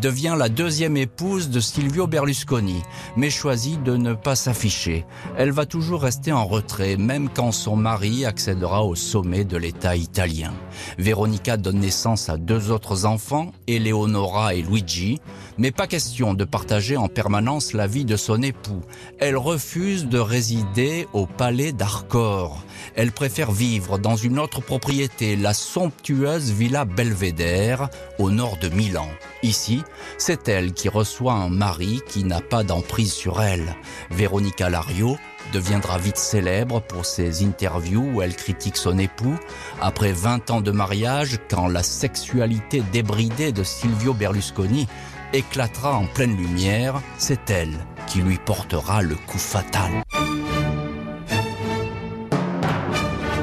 devient 0.00 0.34
la 0.38 0.48
deuxième 0.48 0.96
épouse 0.96 1.50
de 1.50 1.60
Silvio 1.60 2.06
Berlusconi, 2.06 2.82
mais 3.16 3.30
choisit 3.30 3.82
de 3.82 3.96
ne 3.96 4.14
pas 4.14 4.36
s'afficher. 4.36 5.04
Elle 5.36 5.50
va 5.50 5.66
toujours 5.66 6.02
rester 6.02 6.32
en 6.32 6.44
retrait, 6.44 6.96
même 6.96 7.28
quand 7.28 7.52
son 7.52 7.76
mari 7.76 8.24
accédera 8.24 8.84
au 8.84 8.94
sommet 8.94 9.44
de 9.44 9.56
l'État 9.56 9.96
italien. 9.96 10.52
Veronica 10.98 11.56
donne 11.56 11.80
naissance 11.80 12.28
à 12.28 12.36
deux 12.36 12.70
autres 12.70 13.04
enfants, 13.04 13.52
Eleonora 13.66 14.54
et 14.54 14.62
Luigi, 14.62 15.20
mais 15.58 15.70
pas 15.70 15.86
question 15.86 16.34
de 16.34 16.44
partager 16.44 16.96
en 16.96 17.08
permanence 17.08 17.72
la 17.72 17.86
vie 17.86 18.04
de 18.04 18.16
son 18.16 18.42
époux. 18.42 18.80
Elle 19.18 19.36
refuse 19.36 20.06
de 20.06 20.18
résider 20.18 21.06
au 21.12 21.26
palais 21.26 21.72
d'Arcor. 21.72 22.64
Elle 22.96 23.12
préfère 23.12 23.52
vivre 23.52 23.98
dans 23.98 24.16
une 24.16 24.38
autre 24.38 24.60
propriété, 24.60 25.36
la 25.36 25.54
somptueuse 25.54 26.50
Villa 26.50 26.84
Belvedere, 26.84 27.88
au 28.18 28.30
nord 28.30 28.56
de 28.60 28.68
Milan. 28.68 29.06
Ici, 29.42 29.83
c'est 30.18 30.48
elle 30.48 30.72
qui 30.72 30.88
reçoit 30.88 31.32
un 31.32 31.48
mari 31.48 32.00
qui 32.08 32.24
n'a 32.24 32.40
pas 32.40 32.64
d'emprise 32.64 33.12
sur 33.12 33.42
elle. 33.42 33.74
Véronica 34.10 34.70
Lario 34.70 35.16
deviendra 35.52 35.98
vite 35.98 36.16
célèbre 36.16 36.80
pour 36.80 37.06
ses 37.06 37.44
interviews 37.44 38.10
où 38.14 38.22
elle 38.22 38.36
critique 38.36 38.76
son 38.76 38.98
époux. 38.98 39.38
Après 39.80 40.12
20 40.12 40.50
ans 40.50 40.60
de 40.60 40.70
mariage, 40.70 41.38
quand 41.48 41.68
la 41.68 41.82
sexualité 41.82 42.82
débridée 42.92 43.52
de 43.52 43.62
Silvio 43.62 44.14
Berlusconi 44.14 44.88
éclatera 45.32 45.94
en 45.96 46.06
pleine 46.06 46.36
lumière, 46.36 47.00
c'est 47.18 47.50
elle 47.50 47.74
qui 48.06 48.20
lui 48.20 48.38
portera 48.38 49.02
le 49.02 49.16
coup 49.16 49.38
fatal. 49.38 49.90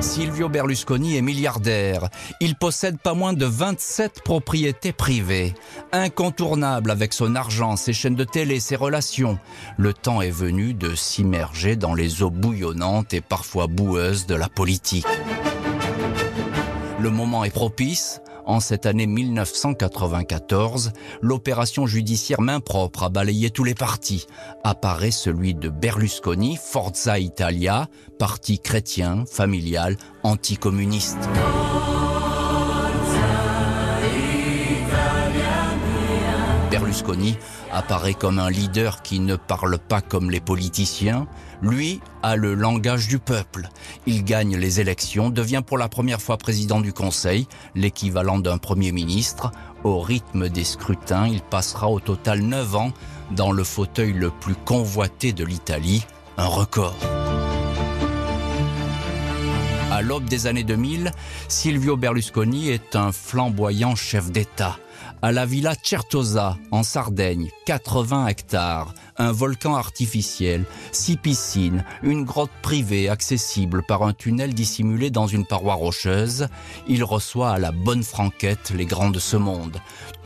Silvio 0.01 0.49
Berlusconi 0.49 1.15
est 1.15 1.21
milliardaire. 1.21 2.09
Il 2.39 2.55
possède 2.55 2.97
pas 2.97 3.13
moins 3.13 3.33
de 3.33 3.45
27 3.45 4.23
propriétés 4.23 4.91
privées. 4.93 5.53
Incontournable 5.91 6.89
avec 6.89 7.13
son 7.13 7.35
argent, 7.35 7.75
ses 7.75 7.93
chaînes 7.93 8.15
de 8.15 8.23
télé, 8.23 8.59
ses 8.59 8.75
relations. 8.75 9.37
Le 9.77 9.93
temps 9.93 10.21
est 10.21 10.31
venu 10.31 10.73
de 10.73 10.95
s'immerger 10.95 11.75
dans 11.75 11.93
les 11.93 12.23
eaux 12.23 12.31
bouillonnantes 12.31 13.13
et 13.13 13.21
parfois 13.21 13.67
boueuses 13.67 14.25
de 14.25 14.35
la 14.35 14.49
politique. 14.49 15.07
Le 16.99 17.09
moment 17.09 17.43
est 17.43 17.51
propice. 17.51 18.21
En 18.45 18.59
cette 18.59 18.85
année 18.85 19.07
1994, 19.07 20.91
l'opération 21.21 21.85
judiciaire 21.85 22.41
main 22.41 22.59
propre 22.59 23.03
a 23.03 23.09
balayé 23.09 23.49
tous 23.49 23.63
les 23.63 23.75
partis. 23.75 24.25
Apparaît 24.63 25.11
celui 25.11 25.53
de 25.53 25.69
Berlusconi, 25.69 26.57
Forza 26.57 27.19
Italia, 27.19 27.87
parti 28.17 28.59
chrétien, 28.59 29.25
familial, 29.29 29.97
anticommuniste. 30.23 31.29
Berlusconi 36.69 37.37
apparaît 37.71 38.13
comme 38.13 38.39
un 38.39 38.49
leader 38.49 39.01
qui 39.01 39.19
ne 39.19 39.35
parle 39.35 39.77
pas 39.77 40.01
comme 40.01 40.29
les 40.29 40.39
politiciens. 40.39 41.27
Lui 41.61 42.01
a 42.23 42.35
le 42.35 42.53
langage 42.53 43.07
du 43.07 43.19
peuple. 43.19 43.69
Il 44.05 44.23
gagne 44.23 44.57
les 44.57 44.79
élections, 44.79 45.29
devient 45.29 45.61
pour 45.65 45.77
la 45.77 45.89
première 45.89 46.21
fois 46.21 46.37
président 46.37 46.81
du 46.81 46.93
Conseil, 46.93 47.47
l'équivalent 47.75 48.39
d'un 48.39 48.57
Premier 48.57 48.91
ministre. 48.91 49.51
Au 49.83 49.99
rythme 49.99 50.49
des 50.49 50.63
scrutins, 50.63 51.27
il 51.27 51.41
passera 51.41 51.89
au 51.89 51.99
total 51.99 52.41
9 52.41 52.75
ans 52.75 52.91
dans 53.31 53.51
le 53.51 53.63
fauteuil 53.63 54.13
le 54.13 54.29
plus 54.29 54.55
convoité 54.55 55.33
de 55.33 55.45
l'Italie, 55.45 56.05
un 56.37 56.47
record. 56.47 56.95
À 59.91 60.01
l'aube 60.01 60.25
des 60.25 60.47
années 60.47 60.63
2000, 60.63 61.11
Silvio 61.47 61.97
Berlusconi 61.97 62.69
est 62.69 62.95
un 62.95 63.11
flamboyant 63.11 63.95
chef 63.95 64.31
d'État 64.31 64.77
à 65.21 65.31
la 65.31 65.45
Villa 65.45 65.73
Certosa, 65.81 66.57
en 66.71 66.83
Sardaigne, 66.83 67.49
80 67.65 68.27
hectares, 68.27 68.93
un 69.17 69.31
volcan 69.31 69.75
artificiel, 69.75 70.65
six 70.91 71.17
piscines, 71.17 71.85
une 72.01 72.23
grotte 72.23 72.51
privée 72.61 73.09
accessible 73.09 73.83
par 73.87 74.03
un 74.03 74.13
tunnel 74.13 74.53
dissimulé 74.53 75.09
dans 75.09 75.27
une 75.27 75.45
paroi 75.45 75.75
rocheuse, 75.75 76.47
il 76.87 77.03
reçoit 77.03 77.51
à 77.51 77.59
la 77.59 77.71
bonne 77.71 78.03
franquette 78.03 78.71
les 78.75 78.85
grands 78.85 79.11
de 79.11 79.19
ce 79.19 79.37
monde. 79.37 79.77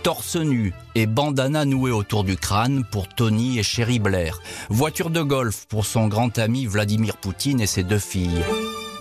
Torse 0.03 0.35
nu 0.35 0.73
et 0.93 1.07
bandana 1.07 1.65
noué 1.65 1.91
autour 1.91 2.23
du 2.23 2.37
crâne 2.37 2.83
pour 2.91 3.07
Tony 3.07 3.57
et 3.57 3.63
Sherry 3.63 3.99
Blair. 3.99 4.39
Voiture 4.69 5.09
de 5.09 5.21
golf 5.21 5.65
pour 5.67 5.85
son 5.85 6.07
grand 6.07 6.37
ami 6.37 6.67
Vladimir 6.67 7.17
Poutine 7.17 7.59
et 7.59 7.67
ses 7.67 7.83
deux 7.83 7.99
filles. 7.99 8.43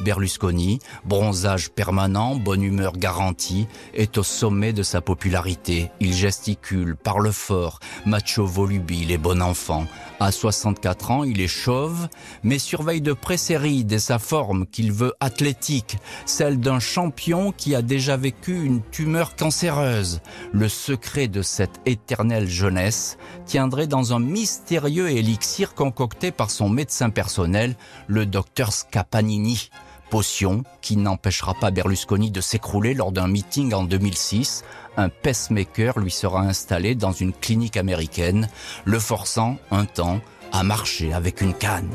Berlusconi, 0.04 0.78
bronzage 1.04 1.70
permanent, 1.70 2.36
bonne 2.36 2.62
humeur 2.62 2.92
garantie, 2.92 3.66
est 3.94 4.18
au 4.18 4.22
sommet 4.22 4.72
de 4.72 4.82
sa 4.82 5.00
popularité. 5.00 5.90
Il 5.98 6.12
gesticule, 6.12 6.94
parle 6.94 7.32
fort, 7.32 7.80
macho 8.04 8.46
volubile 8.46 9.10
et 9.10 9.18
bon 9.18 9.42
enfant. 9.42 9.86
À 10.20 10.30
64 10.30 11.10
ans, 11.10 11.24
il 11.24 11.40
est 11.40 11.48
chauve, 11.48 12.08
mais 12.42 12.58
surveille 12.58 13.00
de 13.00 13.12
près 13.12 13.36
ses 13.36 13.56
rides 13.56 13.92
et 13.92 13.98
sa 13.98 14.18
forme 14.18 14.66
qu'il 14.66 14.92
veut 14.92 15.14
athlétique, 15.20 15.96
celle 16.26 16.60
d'un 16.60 16.78
champion 16.78 17.50
qui 17.50 17.74
a 17.74 17.82
déjà 17.82 18.16
vécu 18.16 18.62
une 18.64 18.82
tumeur 18.90 19.34
cancéreuse. 19.36 20.20
Le 20.52 20.68
secret 20.68 21.28
de 21.28 21.42
cette 21.42 21.80
éternelle 21.86 22.48
jeunesse 22.48 23.16
tiendrait 23.46 23.86
dans 23.86 24.12
un 24.12 24.20
mystérieux 24.20 25.08
élixir 25.10 25.74
concocté 25.74 26.30
par 26.30 26.50
son 26.50 26.68
médecin 26.68 27.10
personnel, 27.10 27.74
le 28.06 28.26
docteur 28.26 28.72
Scapanini 28.72 29.70
potion 30.14 30.62
qui 30.80 30.96
n'empêchera 30.96 31.54
pas 31.54 31.72
Berlusconi 31.72 32.30
de 32.30 32.40
s'écrouler 32.40 32.94
lors 32.94 33.10
d'un 33.10 33.26
meeting 33.26 33.74
en 33.74 33.82
2006. 33.82 34.62
Un 34.96 35.08
pacemaker 35.08 35.98
lui 35.98 36.12
sera 36.12 36.42
installé 36.42 36.94
dans 36.94 37.10
une 37.10 37.32
clinique 37.32 37.76
américaine, 37.76 38.48
le 38.84 39.00
forçant 39.00 39.56
un 39.72 39.86
temps 39.86 40.20
à 40.52 40.62
marcher 40.62 41.12
avec 41.12 41.40
une 41.40 41.52
canne. 41.52 41.90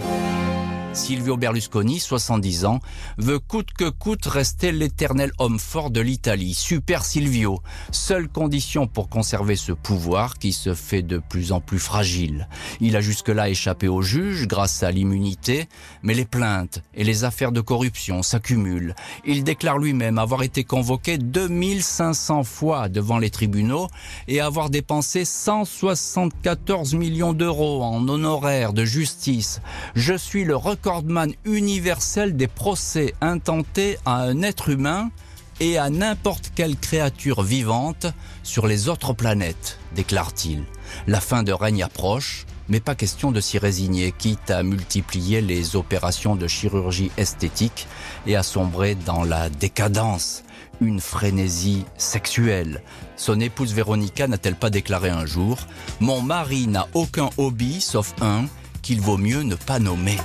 Silvio 0.94 1.38
Berlusconi, 1.38 2.00
70 2.00 2.66
ans, 2.66 2.80
veut 3.18 3.40
coûte 3.40 3.70
que 3.78 3.90
coûte 3.90 4.26
rester 4.26 4.72
l'éternel 4.72 5.32
homme 5.38 5.60
fort 5.60 5.92
de 5.92 6.02
l'Italie. 6.02 6.56
Super 6.56 7.06
Silvio, 7.06 7.60
seule 7.92 8.28
condition 8.28 8.88
pour 8.88 9.08
conserver 9.08 9.56
ce 9.56 9.72
pouvoir 9.72 10.40
qui 10.40 10.52
se 10.52 10.74
fait 10.74 11.04
de 11.04 11.20
plus 11.20 11.52
en 11.52 11.62
plus 11.62 11.80
fragile. 11.80 12.48
Il 12.82 12.96
a 12.96 13.02
jusque-là 13.02 13.50
échappé 13.50 13.88
au 13.88 14.02
juge 14.02 14.48
grâce 14.48 14.82
à 14.82 14.92
l'immunité, 14.92 15.70
mais 16.02 16.16
les 16.16 16.26
plaintes 16.26 16.84
et 16.96 17.04
les 17.04 17.24
affaires 17.24 17.52
de 17.52 17.62
corruption 17.62 18.24
s'accumulent. 18.24 18.96
Il 19.26 19.44
déclare 19.44 19.78
lui-même 19.78 20.18
avoir 20.18 20.42
été 20.42 20.64
convoqué 20.64 21.18
2500 21.18 22.44
fois 22.44 22.90
devant 22.90 23.20
les 23.20 23.30
tribunaux 23.30 23.88
et 24.28 24.42
avoir 24.42 24.70
dépensé 24.72 25.24
174 25.24 26.96
millions 26.96 27.34
d'euros 27.34 27.84
en 27.84 28.08
honoraires 28.08 28.74
de 28.74 28.86
justice. 28.86 29.62
Je 29.96 30.16
suis 30.16 30.44
le 30.44 30.56
recordman 30.80 31.34
universel 31.44 32.38
des 32.38 32.48
procès 32.48 33.14
intentés 33.20 33.98
à 34.06 34.22
un 34.22 34.42
être 34.42 34.70
humain 34.70 35.12
et 35.60 35.78
à 35.78 35.90
n'importe 35.90 36.52
quelle 36.56 36.78
créature 36.78 37.42
vivante 37.42 38.08
sur 38.44 38.66
les 38.66 38.88
autres 38.88 39.12
planètes, 39.12 39.78
déclare-t-il. 39.94 40.64
La 41.06 41.20
fin 41.20 41.44
de 41.44 41.52
règne 41.52 41.84
approche, 41.84 42.46
mais 42.70 42.80
pas 42.80 42.96
question 42.96 43.32
de 43.32 43.42
s'y 43.42 43.58
résigner, 43.58 44.14
quitte 44.18 44.52
à 44.52 44.64
multiplier 44.64 45.42
les 45.42 45.76
opérations 45.76 46.38
de 46.38 46.48
chirurgie 46.48 47.12
esthétique 47.18 47.86
et 48.26 48.38
à 48.38 48.44
sombrer 48.44 48.96
dans 48.96 49.26
la 49.26 49.50
décadence, 49.50 50.44
une 50.80 51.02
frénésie 51.02 51.84
sexuelle. 51.98 52.82
Son 53.18 53.42
épouse 53.42 53.74
Véronica 53.74 54.30
n'a-t-elle 54.30 54.56
pas 54.56 54.70
déclaré 54.70 55.10
un 55.10 55.26
jour⁇ 55.26 55.58
Mon 56.00 56.22
mari 56.22 56.68
n'a 56.68 56.88
aucun 56.94 57.30
hobby 57.36 57.82
sauf 57.82 58.14
un 58.22 58.46
qu'il 58.82 59.02
vaut 59.02 59.18
mieux 59.18 59.42
ne 59.42 59.56
pas 59.56 59.80
nommer⁇ 59.80 60.16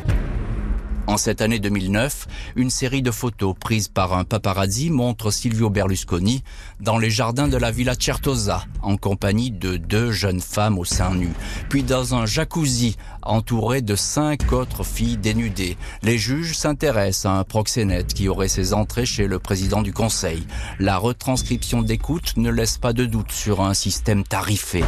en 1.06 1.16
cette 1.16 1.42
année 1.42 1.58
2009, 1.58 2.26
une 2.56 2.70
série 2.70 3.02
de 3.02 3.10
photos 3.10 3.54
prises 3.58 3.88
par 3.88 4.14
un 4.14 4.24
paparazzi 4.24 4.90
montre 4.90 5.30
Silvio 5.30 5.70
Berlusconi 5.70 6.42
dans 6.80 6.98
les 6.98 7.10
jardins 7.10 7.48
de 7.48 7.56
la 7.56 7.70
Villa 7.70 7.94
Certosa, 7.98 8.64
en 8.82 8.96
compagnie 8.96 9.50
de 9.50 9.76
deux 9.76 10.12
jeunes 10.12 10.40
femmes 10.40 10.78
au 10.78 10.84
sein 10.84 11.14
nu, 11.14 11.30
puis 11.68 11.82
dans 11.82 12.14
un 12.14 12.26
jacuzzi 12.26 12.96
entouré 13.22 13.82
de 13.82 13.96
cinq 13.96 14.52
autres 14.52 14.84
filles 14.84 15.16
dénudées. 15.16 15.76
Les 16.02 16.18
juges 16.18 16.56
s'intéressent 16.56 17.26
à 17.26 17.38
un 17.38 17.44
proxénète 17.44 18.14
qui 18.14 18.28
aurait 18.28 18.48
ses 18.48 18.72
entrées 18.72 19.06
chez 19.06 19.26
le 19.26 19.38
président 19.38 19.82
du 19.82 19.92
conseil. 19.92 20.46
La 20.78 20.96
retranscription 20.96 21.82
d'écoute 21.82 22.36
ne 22.36 22.50
laisse 22.50 22.78
pas 22.78 22.92
de 22.92 23.04
doute 23.04 23.32
sur 23.32 23.60
un 23.60 23.74
système 23.74 24.24
tarifé. 24.24 24.82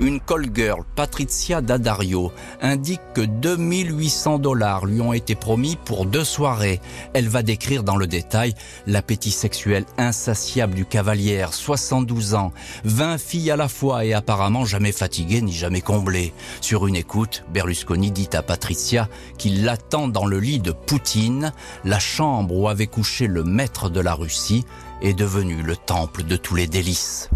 Une 0.00 0.18
call 0.18 0.48
girl, 0.52 0.82
Patricia 0.96 1.60
D'Addario, 1.60 2.32
indique 2.60 3.00
que 3.14 3.20
2800 3.20 4.40
dollars 4.40 4.86
lui 4.86 5.00
ont 5.00 5.12
été 5.12 5.36
promis 5.36 5.76
pour 5.84 6.04
deux 6.04 6.24
soirées. 6.24 6.80
Elle 7.12 7.28
va 7.28 7.44
décrire 7.44 7.84
dans 7.84 7.96
le 7.96 8.08
détail 8.08 8.54
l'appétit 8.88 9.30
sexuel 9.30 9.84
insatiable 9.96 10.74
du 10.74 10.84
cavalier, 10.84 11.46
72 11.48 12.34
ans, 12.34 12.52
20 12.84 13.18
filles 13.18 13.52
à 13.52 13.56
la 13.56 13.68
fois 13.68 14.04
et 14.04 14.14
apparemment 14.14 14.64
jamais 14.64 14.90
fatigué 14.90 15.40
ni 15.42 15.52
jamais 15.52 15.80
comblé. 15.80 16.32
Sur 16.60 16.88
une 16.88 16.96
écoute, 16.96 17.44
Berlusconi 17.52 18.10
dit 18.10 18.30
à 18.32 18.42
Patricia 18.42 19.08
qu'il 19.38 19.64
l'attend 19.64 20.08
dans 20.08 20.26
le 20.26 20.40
lit 20.40 20.58
de 20.58 20.72
Poutine, 20.72 21.52
la 21.84 22.00
chambre 22.00 22.56
où 22.56 22.68
avait 22.68 22.88
couché 22.88 23.28
le 23.28 23.44
maître 23.44 23.90
de 23.90 24.00
la 24.00 24.14
Russie 24.14 24.64
est 25.02 25.14
devenu 25.14 25.62
le 25.62 25.76
temple 25.76 26.24
de 26.24 26.36
tous 26.36 26.56
les 26.56 26.66
délices. 26.66 27.30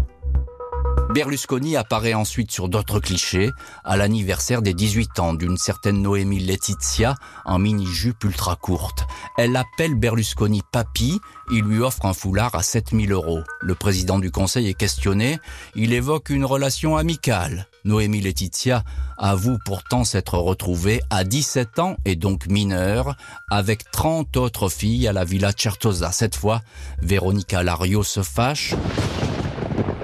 Berlusconi 1.09 1.75
apparaît 1.75 2.13
ensuite 2.13 2.51
sur 2.51 2.69
d'autres 2.69 2.99
clichés, 2.99 3.49
à 3.83 3.97
l'anniversaire 3.97 4.61
des 4.61 4.75
18 4.75 5.19
ans 5.19 5.33
d'une 5.33 5.57
certaine 5.57 6.03
Noémie 6.03 6.39
Laetitia 6.39 7.15
en 7.45 7.57
mini-jupe 7.57 8.23
ultra 8.25 8.55
courte. 8.55 9.07
Elle 9.35 9.55
appelle 9.55 9.95
Berlusconi 9.95 10.61
papy, 10.71 11.19
il 11.51 11.63
lui 11.63 11.79
offre 11.79 12.05
un 12.05 12.13
foulard 12.13 12.53
à 12.53 12.61
7000 12.61 13.11
euros. 13.11 13.41
Le 13.59 13.73
président 13.73 14.19
du 14.19 14.29
conseil 14.29 14.67
est 14.67 14.75
questionné, 14.75 15.39
il 15.73 15.93
évoque 15.93 16.29
une 16.29 16.45
relation 16.45 16.95
amicale. 16.95 17.67
Noémie 17.85 18.21
Laetitia 18.21 18.83
avoue 19.17 19.57
pourtant 19.65 20.03
s'être 20.03 20.37
retrouvée 20.37 21.01
à 21.09 21.23
17 21.23 21.79
ans 21.79 21.95
et 22.05 22.15
donc 22.17 22.45
mineure 22.45 23.15
avec 23.49 23.89
30 23.89 24.37
autres 24.37 24.69
filles 24.69 25.07
à 25.07 25.13
la 25.13 25.25
Villa 25.25 25.53
Certosa. 25.57 26.11
Cette 26.11 26.35
fois, 26.35 26.61
Véronica 27.01 27.63
Lario 27.63 28.03
se 28.03 28.21
fâche 28.21 28.75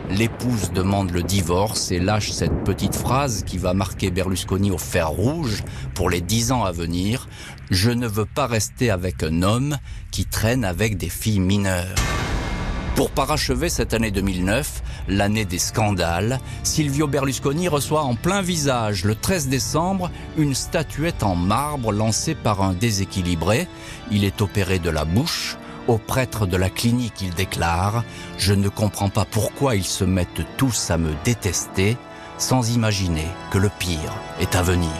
L'épouse 0.09 0.71
demande 0.71 1.11
le 1.11 1.23
divorce 1.23 1.91
et 1.91 1.99
lâche 1.99 2.31
cette 2.31 2.63
petite 2.63 2.95
phrase 2.95 3.43
qui 3.43 3.57
va 3.57 3.73
marquer 3.73 4.11
Berlusconi 4.11 4.71
au 4.71 4.77
fer 4.77 5.09
rouge 5.09 5.63
pour 5.93 6.09
les 6.09 6.21
dix 6.21 6.51
ans 6.51 6.63
à 6.63 6.71
venir. 6.71 7.27
Je 7.71 7.91
ne 7.91 8.07
veux 8.07 8.25
pas 8.25 8.45
rester 8.45 8.91
avec 8.91 9.23
un 9.23 9.41
homme 9.41 9.77
qui 10.11 10.25
traîne 10.25 10.63
avec 10.63 10.97
des 10.97 11.09
filles 11.09 11.39
mineures. 11.39 11.95
Pour 12.95 13.11
parachever 13.11 13.67
cette 13.67 13.93
année 13.93 14.11
2009, 14.11 14.81
l'année 15.09 15.43
des 15.43 15.59
scandales, 15.59 16.39
Silvio 16.63 17.07
Berlusconi 17.07 17.67
reçoit 17.67 18.03
en 18.03 18.15
plein 18.15 18.41
visage 18.41 19.03
le 19.03 19.15
13 19.15 19.49
décembre 19.49 20.11
une 20.37 20.55
statuette 20.55 21.23
en 21.23 21.35
marbre 21.35 21.91
lancée 21.91 22.35
par 22.35 22.61
un 22.61 22.71
déséquilibré. 22.71 23.67
Il 24.11 24.23
est 24.23 24.41
opéré 24.41 24.79
de 24.79 24.89
la 24.89 25.03
bouche, 25.03 25.57
au 25.87 25.97
prêtre 25.97 26.45
de 26.45 26.57
la 26.57 26.69
clinique, 26.69 27.21
il 27.21 27.33
déclare⁇ 27.33 28.01
Je 28.37 28.53
ne 28.53 28.69
comprends 28.69 29.09
pas 29.09 29.25
pourquoi 29.25 29.75
ils 29.75 29.85
se 29.85 30.03
mettent 30.03 30.45
tous 30.57 30.91
à 30.91 30.97
me 30.97 31.13
détester 31.23 31.97
sans 32.37 32.73
imaginer 32.73 33.27
que 33.51 33.57
le 33.57 33.69
pire 33.79 34.13
est 34.39 34.55
à 34.55 34.61
venir. 34.61 34.91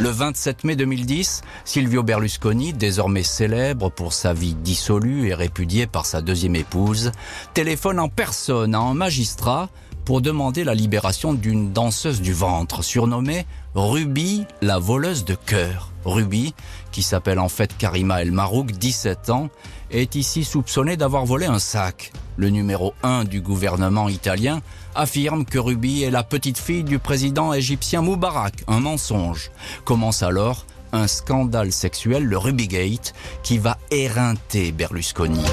Le 0.00 0.08
27 0.08 0.64
mai 0.64 0.74
2010, 0.74 1.42
Silvio 1.64 2.02
Berlusconi, 2.02 2.72
désormais 2.72 3.22
célèbre 3.22 3.88
pour 3.88 4.12
sa 4.12 4.32
vie 4.32 4.54
dissolue 4.54 5.28
et 5.28 5.34
répudié 5.34 5.86
par 5.86 6.06
sa 6.06 6.20
deuxième 6.20 6.56
épouse, 6.56 7.12
téléphone 7.54 8.00
en 8.00 8.08
personne 8.08 8.74
à 8.74 8.80
un 8.80 8.94
magistrat 8.94 9.68
pour 10.04 10.20
demander 10.20 10.64
la 10.64 10.74
libération 10.74 11.34
d'une 11.34 11.72
danseuse 11.72 12.20
du 12.20 12.32
ventre 12.32 12.82
surnommée 12.82 13.46
Ruby, 13.76 14.44
la 14.60 14.78
voleuse 14.78 15.24
de 15.24 15.36
cœur. 15.36 15.91
Ruby, 16.04 16.54
qui 16.90 17.02
s'appelle 17.02 17.38
en 17.38 17.48
fait 17.48 17.76
Karima 17.76 18.22
El 18.22 18.32
Marouk, 18.32 18.72
17 18.72 19.30
ans, 19.30 19.48
est 19.90 20.14
ici 20.14 20.44
soupçonnée 20.44 20.96
d'avoir 20.96 21.24
volé 21.24 21.46
un 21.46 21.58
sac. 21.58 22.12
Le 22.36 22.48
numéro 22.48 22.94
1 23.02 23.24
du 23.24 23.40
gouvernement 23.40 24.08
italien 24.08 24.62
affirme 24.94 25.44
que 25.44 25.58
Ruby 25.58 26.02
est 26.02 26.10
la 26.10 26.22
petite 26.22 26.58
fille 26.58 26.84
du 26.84 26.98
président 26.98 27.52
égyptien 27.52 28.02
Moubarak, 28.02 28.64
un 28.68 28.80
mensonge. 28.80 29.50
Commence 29.84 30.22
alors 30.22 30.66
un 30.92 31.06
scandale 31.06 31.72
sexuel, 31.72 32.24
le 32.24 32.38
Rubygate, 32.38 33.14
qui 33.42 33.58
va 33.58 33.78
éreinter 33.90 34.72
Berlusconi. 34.72 35.44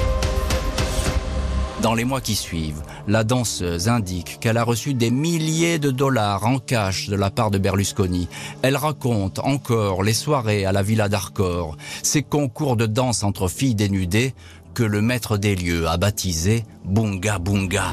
Dans 1.82 1.94
les 1.94 2.04
mois 2.04 2.20
qui 2.20 2.34
suivent, 2.34 2.82
la 3.08 3.24
danseuse 3.24 3.88
indique 3.88 4.38
qu'elle 4.38 4.58
a 4.58 4.64
reçu 4.64 4.92
des 4.92 5.10
milliers 5.10 5.78
de 5.78 5.90
dollars 5.90 6.44
en 6.46 6.58
cash 6.58 7.08
de 7.08 7.16
la 7.16 7.30
part 7.30 7.50
de 7.50 7.56
Berlusconi. 7.56 8.28
Elle 8.60 8.76
raconte 8.76 9.38
encore 9.38 10.02
les 10.02 10.12
soirées 10.12 10.66
à 10.66 10.72
la 10.72 10.82
Villa 10.82 11.08
d'Arcor, 11.08 11.78
ces 12.02 12.22
concours 12.22 12.76
de 12.76 12.84
danse 12.84 13.24
entre 13.24 13.48
filles 13.48 13.74
dénudées 13.74 14.34
que 14.74 14.82
le 14.82 15.00
maître 15.00 15.38
des 15.38 15.56
lieux 15.56 15.88
a 15.88 15.96
baptisé 15.96 16.64
Bunga 16.84 17.38
Bunga 17.38 17.92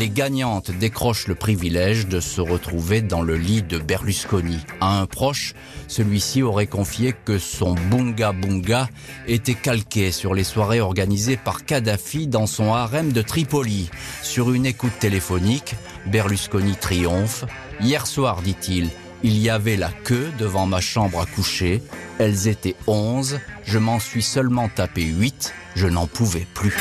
les 0.00 0.08
gagnantes 0.08 0.70
décrochent 0.70 1.26
le 1.26 1.34
privilège 1.34 2.06
de 2.06 2.20
se 2.20 2.40
retrouver 2.40 3.02
dans 3.02 3.20
le 3.20 3.36
lit 3.36 3.60
de 3.60 3.78
Berlusconi. 3.78 4.56
À 4.80 4.98
un 4.98 5.04
proche, 5.04 5.52
celui-ci 5.88 6.42
aurait 6.42 6.66
confié 6.66 7.14
que 7.26 7.38
son 7.38 7.74
Bunga 7.74 8.32
Bunga 8.32 8.88
était 9.28 9.52
calqué 9.52 10.10
sur 10.10 10.32
les 10.32 10.42
soirées 10.42 10.80
organisées 10.80 11.36
par 11.36 11.66
Kadhafi 11.66 12.28
dans 12.28 12.46
son 12.46 12.72
harem 12.72 13.12
de 13.12 13.20
Tripoli. 13.20 13.90
Sur 14.22 14.52
une 14.52 14.64
écoute 14.64 14.98
téléphonique, 14.98 15.74
Berlusconi 16.06 16.76
triomphe. 16.76 17.44
Hier 17.82 18.06
soir, 18.06 18.40
dit-il, 18.40 18.88
il 19.22 19.36
y 19.36 19.50
avait 19.50 19.76
la 19.76 19.90
queue 19.90 20.30
devant 20.38 20.64
ma 20.64 20.80
chambre 20.80 21.20
à 21.20 21.26
coucher. 21.26 21.82
Elles 22.18 22.48
étaient 22.48 22.76
onze. 22.86 23.38
Je 23.64 23.78
m'en 23.78 24.00
suis 24.00 24.22
seulement 24.22 24.70
tapé 24.70 25.02
huit. 25.02 25.52
Je 25.74 25.88
n'en 25.88 26.06
pouvais 26.06 26.46
plus. 26.54 26.74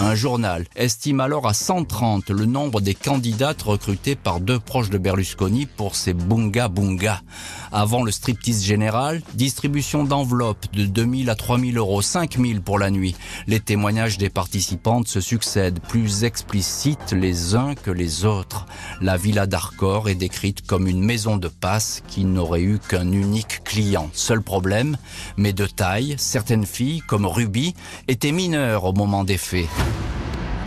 Un 0.00 0.14
journal 0.14 0.64
estime 0.76 1.18
alors 1.18 1.48
à 1.48 1.54
130 1.54 2.30
le 2.30 2.46
nombre 2.46 2.80
des 2.80 2.94
candidates 2.94 3.62
recrutées 3.62 4.14
par 4.14 4.38
deux 4.38 4.60
proches 4.60 4.90
de 4.90 4.98
Berlusconi 4.98 5.66
pour 5.66 5.96
ces 5.96 6.14
bunga 6.14 6.68
bunga. 6.68 7.20
Avant 7.72 8.04
le 8.04 8.12
striptease 8.12 8.64
général, 8.64 9.22
distribution 9.34 10.04
d'enveloppes 10.04 10.72
de 10.72 10.86
2000 10.86 11.28
à 11.30 11.34
3000 11.34 11.76
euros, 11.76 12.00
5000 12.00 12.60
pour 12.60 12.78
la 12.78 12.90
nuit. 12.90 13.16
Les 13.48 13.58
témoignages 13.58 14.18
des 14.18 14.30
participantes 14.30 15.08
se 15.08 15.20
succèdent, 15.20 15.80
plus 15.80 16.22
explicites 16.22 17.12
les 17.12 17.56
uns 17.56 17.74
que 17.74 17.90
les 17.90 18.24
autres. 18.24 18.66
La 19.00 19.16
villa 19.16 19.46
d'Arcor 19.48 20.08
est 20.08 20.14
décrite 20.14 20.64
comme 20.64 20.86
une 20.86 21.02
maison 21.02 21.36
de 21.36 21.48
passe 21.48 22.04
qui 22.06 22.24
n'aurait 22.24 22.62
eu 22.62 22.78
qu'un 22.78 23.10
unique 23.10 23.64
client. 23.64 24.10
Seul 24.12 24.42
problème, 24.42 24.96
mais 25.36 25.52
de 25.52 25.66
taille, 25.66 26.14
certaines 26.18 26.66
filles, 26.66 27.00
comme 27.00 27.26
Ruby, 27.26 27.74
étaient 28.06 28.32
mineures 28.32 28.84
au 28.84 28.92
moment 28.92 29.24
des 29.24 29.38
faits. 29.38 29.66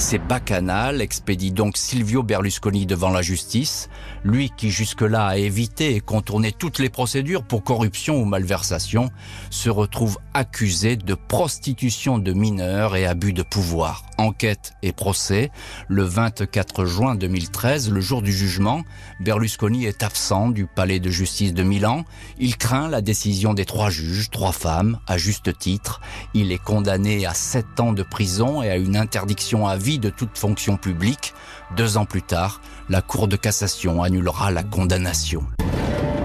C'est 0.01 0.17
bacchanal 0.17 0.99
expédie 0.99 1.51
donc 1.51 1.77
Silvio 1.77 2.23
Berlusconi 2.23 2.87
devant 2.87 3.11
la 3.11 3.21
justice, 3.21 3.87
lui 4.23 4.51
qui 4.57 4.71
jusque-là 4.71 5.27
a 5.27 5.37
évité 5.37 5.95
et 5.95 5.99
contourné 5.99 6.51
toutes 6.51 6.79
les 6.79 6.89
procédures 6.89 7.43
pour 7.43 7.63
corruption 7.63 8.17
ou 8.17 8.25
malversation, 8.25 9.11
se 9.51 9.69
retrouve 9.69 10.17
accusé 10.33 10.95
de 10.97 11.13
prostitution 11.13 12.17
de 12.17 12.33
mineurs 12.33 12.95
et 12.95 13.05
abus 13.05 13.31
de 13.31 13.43
pouvoir. 13.43 14.03
Enquête 14.21 14.73
et 14.83 14.91
procès. 14.91 15.49
Le 15.87 16.03
24 16.03 16.85
juin 16.85 17.15
2013, 17.15 17.89
le 17.89 18.01
jour 18.01 18.21
du 18.21 18.31
jugement, 18.31 18.83
Berlusconi 19.19 19.85
est 19.85 20.03
absent 20.03 20.49
du 20.49 20.67
palais 20.67 20.99
de 20.99 21.09
justice 21.09 21.55
de 21.55 21.63
Milan. 21.63 22.05
Il 22.37 22.55
craint 22.55 22.87
la 22.87 23.01
décision 23.01 23.55
des 23.55 23.65
trois 23.65 23.89
juges, 23.89 24.29
trois 24.29 24.51
femmes, 24.51 24.99
à 25.07 25.17
juste 25.17 25.57
titre. 25.57 26.01
Il 26.35 26.51
est 26.51 26.63
condamné 26.63 27.25
à 27.25 27.33
sept 27.33 27.79
ans 27.79 27.93
de 27.93 28.03
prison 28.03 28.61
et 28.61 28.69
à 28.69 28.77
une 28.77 28.95
interdiction 28.95 29.65
à 29.65 29.75
vie 29.75 29.97
de 29.97 30.11
toute 30.11 30.37
fonction 30.37 30.77
publique. 30.77 31.33
Deux 31.75 31.97
ans 31.97 32.05
plus 32.05 32.21
tard, 32.21 32.61
la 32.89 33.01
Cour 33.01 33.27
de 33.27 33.37
cassation 33.37 34.03
annulera 34.03 34.51
la 34.51 34.61
condamnation. 34.61 35.43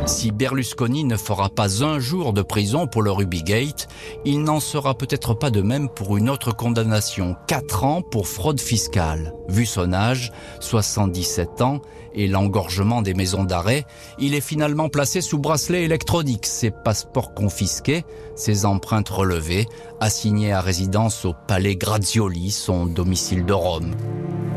Si 0.06 0.30
Berlusconi 0.30 1.02
ne 1.02 1.16
fera 1.16 1.48
pas 1.48 1.82
un 1.82 1.98
jour 1.98 2.32
de 2.32 2.42
prison 2.42 2.86
pour 2.86 3.02
le 3.02 3.10
Rubygate, 3.10 3.88
il 4.24 4.44
n'en 4.44 4.60
sera 4.60 4.94
peut-être 4.94 5.34
pas 5.34 5.50
de 5.50 5.62
même 5.62 5.88
pour 5.88 6.16
une 6.16 6.30
autre 6.30 6.54
condamnation, 6.54 7.34
4 7.48 7.82
ans 7.82 8.02
pour 8.02 8.28
fraude 8.28 8.60
fiscale. 8.60 9.34
Vu 9.48 9.66
son 9.66 9.92
âge, 9.92 10.32
77 10.60 11.60
ans, 11.60 11.80
et 12.14 12.28
l'engorgement 12.28 13.02
des 13.02 13.14
maisons 13.14 13.42
d'arrêt, 13.42 13.84
il 14.20 14.34
est 14.34 14.40
finalement 14.40 14.88
placé 14.88 15.20
sous 15.20 15.38
bracelet 15.38 15.82
électronique, 15.82 16.46
ses 16.46 16.70
passeports 16.70 17.34
confisqués, 17.34 18.04
ses 18.36 18.64
empreintes 18.64 19.08
relevées, 19.08 19.66
assigné 19.98 20.52
à 20.52 20.60
résidence 20.60 21.24
au 21.24 21.34
Palais 21.48 21.74
Grazioli, 21.74 22.52
son 22.52 22.86
domicile 22.86 23.44
de 23.44 23.52
Rome. 23.52 23.90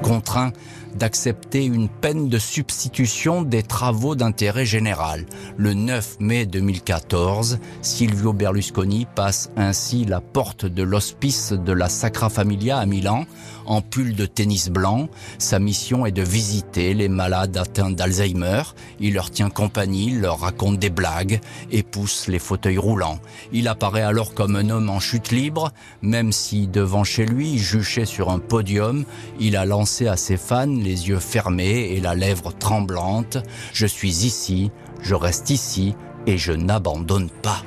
Contraint 0.03 0.53
d'accepter 0.95 1.65
une 1.65 1.89
peine 1.89 2.29
de 2.29 2.37
substitution 2.37 3.41
des 3.41 3.63
travaux 3.63 4.15
d'intérêt 4.15 4.65
général. 4.65 5.25
Le 5.57 5.73
9 5.73 6.17
mai 6.19 6.45
2014, 6.45 7.59
Silvio 7.81 8.33
Berlusconi 8.33 9.07
passe 9.15 9.51
ainsi 9.55 10.05
la 10.05 10.21
porte 10.21 10.65
de 10.65 10.83
l'hospice 10.83 11.53
de 11.53 11.73
la 11.73 11.89
Sacra 11.89 12.29
Familia 12.29 12.77
à 12.77 12.85
Milan 12.85 13.25
en 13.69 13.81
pull 13.81 14.15
de 14.15 14.25
tennis 14.25 14.69
blanc. 14.69 15.07
Sa 15.37 15.59
mission 15.59 16.05
est 16.05 16.11
de 16.11 16.21
visiter 16.21 16.93
les 16.93 17.07
malades 17.07 17.55
atteints 17.55 17.91
d'Alzheimer. 17.91 18.63
Il 18.99 19.13
leur 19.13 19.31
tient 19.31 19.49
compagnie, 19.49 20.11
leur 20.11 20.39
raconte 20.39 20.79
des 20.79 20.89
blagues 20.89 21.39
et 21.71 21.83
pousse 21.83 22.27
les 22.27 22.39
fauteuils 22.39 22.77
roulants. 22.77 23.19
Il 23.53 23.69
apparaît 23.69 24.01
alors 24.01 24.33
comme 24.33 24.57
un 24.57 24.69
homme 24.69 24.89
en 24.89 24.99
chute 24.99 25.31
libre, 25.31 25.71
même 26.01 26.31
si 26.31 26.67
devant 26.67 27.03
chez 27.03 27.25
lui, 27.25 27.57
juché 27.57 28.05
sur 28.05 28.29
un 28.29 28.39
podium, 28.39 29.05
il 29.39 29.55
a 29.55 29.65
lancé 29.65 30.07
à 30.07 30.17
ses 30.17 30.37
fans 30.37 30.65
les 30.65 31.07
yeux 31.07 31.19
fermés 31.19 31.93
et 31.93 32.01
la 32.01 32.15
lèvre 32.15 32.51
tremblante. 32.51 33.37
Je 33.71 33.85
suis 33.85 34.25
ici, 34.25 34.71
je 35.01 35.15
reste 35.15 35.51
ici 35.51 35.95
et 36.25 36.37
je 36.37 36.51
n'abandonne 36.51 37.29
pas. 37.29 37.63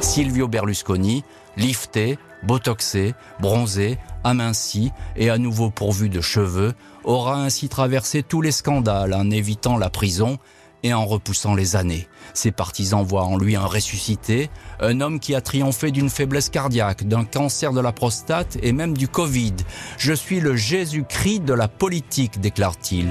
Silvio 0.00 0.46
Berlusconi, 0.46 1.24
lifté, 1.56 2.18
botoxé, 2.42 3.14
bronzé, 3.40 3.98
aminci 4.24 4.90
et 5.16 5.30
à 5.30 5.38
nouveau 5.38 5.70
pourvu 5.70 6.08
de 6.08 6.20
cheveux, 6.20 6.74
aura 7.04 7.36
ainsi 7.36 7.68
traversé 7.68 8.22
tous 8.22 8.42
les 8.42 8.52
scandales 8.52 9.14
en 9.14 9.30
évitant 9.30 9.76
la 9.76 9.90
prison 9.90 10.38
et 10.82 10.92
en 10.92 11.06
repoussant 11.06 11.54
les 11.54 11.76
années. 11.76 12.06
Ses 12.34 12.52
partisans 12.52 13.02
voient 13.02 13.24
en 13.24 13.38
lui 13.38 13.56
un 13.56 13.64
ressuscité, 13.64 14.50
un 14.80 15.00
homme 15.00 15.18
qui 15.18 15.34
a 15.34 15.40
triomphé 15.40 15.90
d'une 15.90 16.10
faiblesse 16.10 16.50
cardiaque, 16.50 17.08
d'un 17.08 17.24
cancer 17.24 17.72
de 17.72 17.80
la 17.80 17.92
prostate 17.92 18.58
et 18.62 18.72
même 18.72 18.96
du 18.96 19.08
Covid. 19.08 19.54
Je 19.96 20.12
suis 20.12 20.40
le 20.40 20.56
Jésus-Christ 20.56 21.40
de 21.40 21.54
la 21.54 21.68
politique, 21.68 22.40
déclare-t-il. 22.40 23.08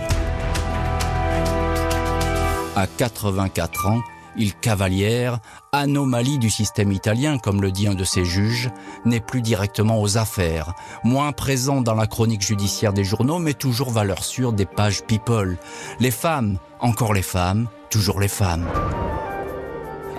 À 2.75 2.87
84 2.87 3.87
ans, 3.87 4.01
il 4.37 4.55
cavalière, 4.55 5.39
anomalie 5.71 6.37
du 6.37 6.49
système 6.49 6.91
italien, 6.91 7.37
comme 7.37 7.61
le 7.61 7.71
dit 7.71 7.87
un 7.87 7.95
de 7.95 8.03
ses 8.03 8.25
juges, 8.25 8.69
n'est 9.05 9.19
plus 9.19 9.41
directement 9.41 10.01
aux 10.01 10.17
affaires, 10.17 10.73
moins 11.03 11.31
présent 11.31 11.81
dans 11.81 11.95
la 11.95 12.07
chronique 12.07 12.41
judiciaire 12.41 12.93
des 12.93 13.03
journaux, 13.03 13.39
mais 13.39 13.53
toujours 13.53 13.89
valeur 13.89 14.23
sûre 14.23 14.53
des 14.53 14.65
pages 14.65 15.03
People. 15.03 15.57
Les 15.99 16.11
femmes, 16.11 16.57
encore 16.79 17.13
les 17.13 17.21
femmes, 17.21 17.67
toujours 17.89 18.19
les 18.19 18.27
femmes. 18.27 18.65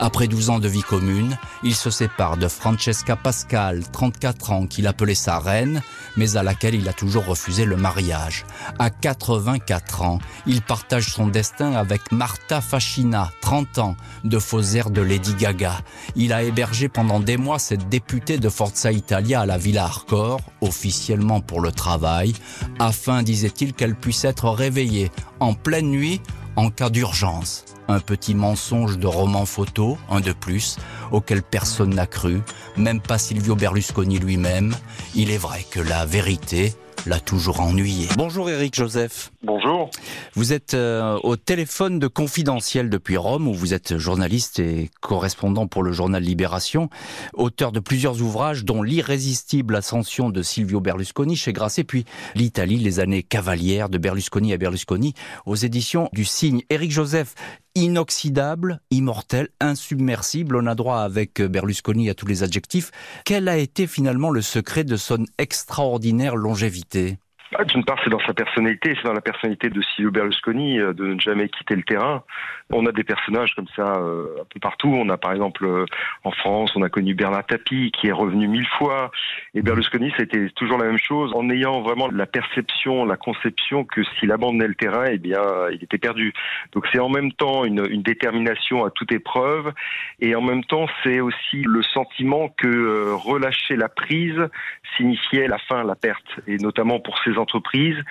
Après 0.00 0.26
12 0.26 0.50
ans 0.50 0.59
de 0.59 0.68
vie 0.68 0.83
commune, 0.83 1.38
il 1.62 1.74
se 1.74 1.88
sépare 1.90 2.37
de 2.37 2.48
Francesca 2.48 3.16
Pascal, 3.16 3.83
34 3.92 4.52
ans, 4.52 4.66
qu'il 4.66 4.87
appelait 4.87 5.14
sa 5.14 5.38
reine, 5.38 5.83
mais 6.16 6.37
à 6.37 6.42
laquelle 6.42 6.74
il 6.74 6.88
a 6.88 6.92
toujours 6.92 7.26
refusé 7.26 7.64
le 7.64 7.76
mariage. 7.76 8.44
À 8.78 8.90
84 8.90 10.02
ans, 10.02 10.18
il 10.46 10.62
partage 10.62 11.11
son 11.11 11.28
destin 11.28 11.72
avec 11.72 12.12
Marta 12.12 12.61
Fascina, 12.61 13.30
30 13.40 13.78
ans, 13.78 13.96
de 14.24 14.38
faux 14.38 14.62
airs 14.62 14.90
de 14.90 15.00
Lady 15.00 15.35
Gaga. 15.35 15.78
Il 16.16 16.33
a 16.33 16.42
hébergé 16.42 16.88
pendant 16.88 17.20
des 17.20 17.37
mois 17.37 17.59
cette 17.59 17.88
députée 17.88 18.38
de 18.38 18.48
Forza 18.48 18.90
Italia 18.90 19.42
à 19.42 19.46
la 19.46 19.59
Villa 19.59 19.85
Arcor, 19.85 20.40
officiellement 20.61 21.40
pour 21.40 21.61
le 21.61 21.70
travail, 21.70 22.35
afin, 22.78 23.22
disait-il, 23.22 23.72
qu'elle 23.72 23.94
puisse 23.94 24.24
être 24.24 24.48
réveillée 24.50 25.11
en 25.40 25.54
pleine 25.54 25.90
nuit 25.90 26.20
en 26.57 26.71
cas 26.71 26.90
d'urgence. 26.90 27.64
Un 27.88 28.01
petit 28.01 28.35
mensonge 28.35 28.99
de 28.99 29.07
roman 29.07 29.45
photo, 29.47 29.99
un 30.11 30.21
de 30.21 30.33
plus, 30.33 30.79
auquel 31.12 31.43
personne 31.43 31.95
n'a 31.95 32.07
cru, 32.07 32.40
même 32.77 33.01
pas 33.01 33.19
Silvio 33.19 33.57
Berlusconi 33.57 34.19
lui-même. 34.19 34.75
Il 35.14 35.31
est 35.31 35.38
vrai 35.38 35.64
que 35.71 35.81
la 35.81 36.07
vérité 36.07 36.75
l'a 37.07 37.21
toujours 37.21 37.61
ennuyé. 37.61 38.09
Bonjour 38.17 38.49
Eric 38.49 38.75
Joseph. 38.75 39.34
Bonjour. 39.44 39.90
Vous 40.33 40.54
êtes 40.54 40.72
euh, 40.72 41.18
au 41.22 41.37
téléphone 41.37 41.98
de 41.98 42.07
Confidentiel 42.07 42.88
depuis 42.88 43.18
Rome, 43.18 43.46
où 43.46 43.52
vous 43.52 43.74
êtes 43.74 43.98
journaliste 43.98 44.59
et 44.59 44.90
correspondant 45.02 45.66
pour 45.66 45.83
le 45.83 45.92
journal 45.92 46.22
Libération, 46.22 46.88
auteur 47.35 47.70
de 47.70 47.78
plusieurs 47.78 48.22
ouvrages, 48.22 48.64
dont 48.64 48.83
L'irrésistible 48.83 49.76
ascension 49.76 50.30
de 50.30 50.42
Silvio 50.42 50.80
Berlusconi 50.80 51.37
chez 51.37 51.52
Grasset, 51.52 51.85
puis 51.85 52.07
L'Italie, 52.35 52.78
les 52.78 53.00
années 53.00 53.22
cavalières 53.22 53.90
de 53.90 53.98
Berlusconi 53.98 54.54
à 54.54 54.57
Berlusconi, 54.57 55.12
aux 55.44 55.57
éditions 55.57 56.09
du 56.14 56.24
Cygne. 56.24 56.62
Eric 56.70 56.90
Joseph, 56.90 57.35
inoxydable, 57.74 58.80
immortel, 58.90 59.48
insubmersible. 59.61 60.57
On 60.57 60.66
a 60.66 60.74
droit 60.74 61.00
avec 61.00 61.42
Berlusconi 61.42 62.09
à 62.09 62.14
tous 62.14 62.26
les 62.26 62.42
adjectifs. 62.42 62.92
Quel 63.26 63.48
a 63.48 63.59
été 63.59 63.87
finalement 63.87 64.30
le 64.30 64.40
secret 64.40 64.85
de 64.85 64.96
son 64.96 65.26
extraordinaire 65.37 66.37
longévité? 66.37 67.18
D'une 67.62 67.85
part, 67.85 67.99
c'est 68.03 68.11
dans 68.11 68.21
sa 68.21 68.35
personnalité, 68.35 68.95
c'est 68.97 69.05
dans 69.05 69.12
la 69.12 69.21
personnalité 69.21 69.71
de 69.71 69.81
Silvio 69.81 70.11
Berlusconi 70.11 70.81
euh, 70.81 70.93
de 70.93 71.07
ne 71.07 71.21
jamais 71.21 71.49
quitter 71.49 71.77
le 71.77 71.85
terrain. 71.85 72.25
On 72.71 72.85
a 72.87 72.93
des 72.93 73.05
personnages 73.05 73.55
comme 73.55 73.69
ça 73.77 73.95
euh, 73.97 74.40
un 74.40 74.45
peu 74.53 74.59
partout. 74.59 74.88
On 74.88 75.09
a 75.09 75.17
par 75.17 75.33
exemple 75.33 75.64
euh, 75.64 75.85
en 76.25 76.33
France, 76.33 76.73
on 76.75 76.83
a 76.83 76.88
connu 76.88 77.14
Bernard 77.14 77.47
Tapie 77.47 77.93
qui 77.93 78.09
est 78.09 78.12
revenu 78.12 78.49
mille 78.49 78.67
fois. 78.79 79.12
Et 79.55 79.62
Berlusconi, 79.62 80.12
c'était 80.17 80.49
toujours 80.51 80.79
la 80.79 80.87
même 80.87 80.99
chose, 80.99 81.33
en 81.35 81.49
ayant 81.49 81.83
vraiment 81.83 82.09
la 82.09 82.27
perception, 82.27 83.05
la 83.05 83.17
conception 83.17 83.85
que 83.85 84.03
s'il 84.19 84.33
abandonnait 84.33 84.67
le 84.67 84.75
terrain, 84.75 85.05
eh 85.09 85.19
bien, 85.19 85.43
il 85.71 85.85
était 85.85 85.99
perdu. 85.99 86.33
Donc 86.73 86.87
c'est 86.93 86.99
en 86.99 87.09
même 87.09 87.33
temps 87.33 87.64
une, 87.64 87.87
une, 87.88 88.03
détermination 88.03 88.85
à 88.85 88.90
toute 88.90 89.12
épreuve, 89.12 89.73
et 90.21 90.35
en 90.35 90.43
même 90.43 90.64
temps 90.64 90.87
c'est 91.03 91.21
aussi 91.21 91.62
le 91.62 91.83
sentiment 91.83 92.49
que 92.49 93.12
relâcher 93.12 93.77
la 93.77 93.88
prise 93.88 94.49
signifiait 94.97 95.47
la 95.49 95.59
fin, 95.59 95.85
la 95.85 95.95
perte, 95.95 96.40
et 96.47 96.57
notamment 96.59 97.01
pour 97.01 97.19
ses 97.23 97.38
entreprises 97.44 98.02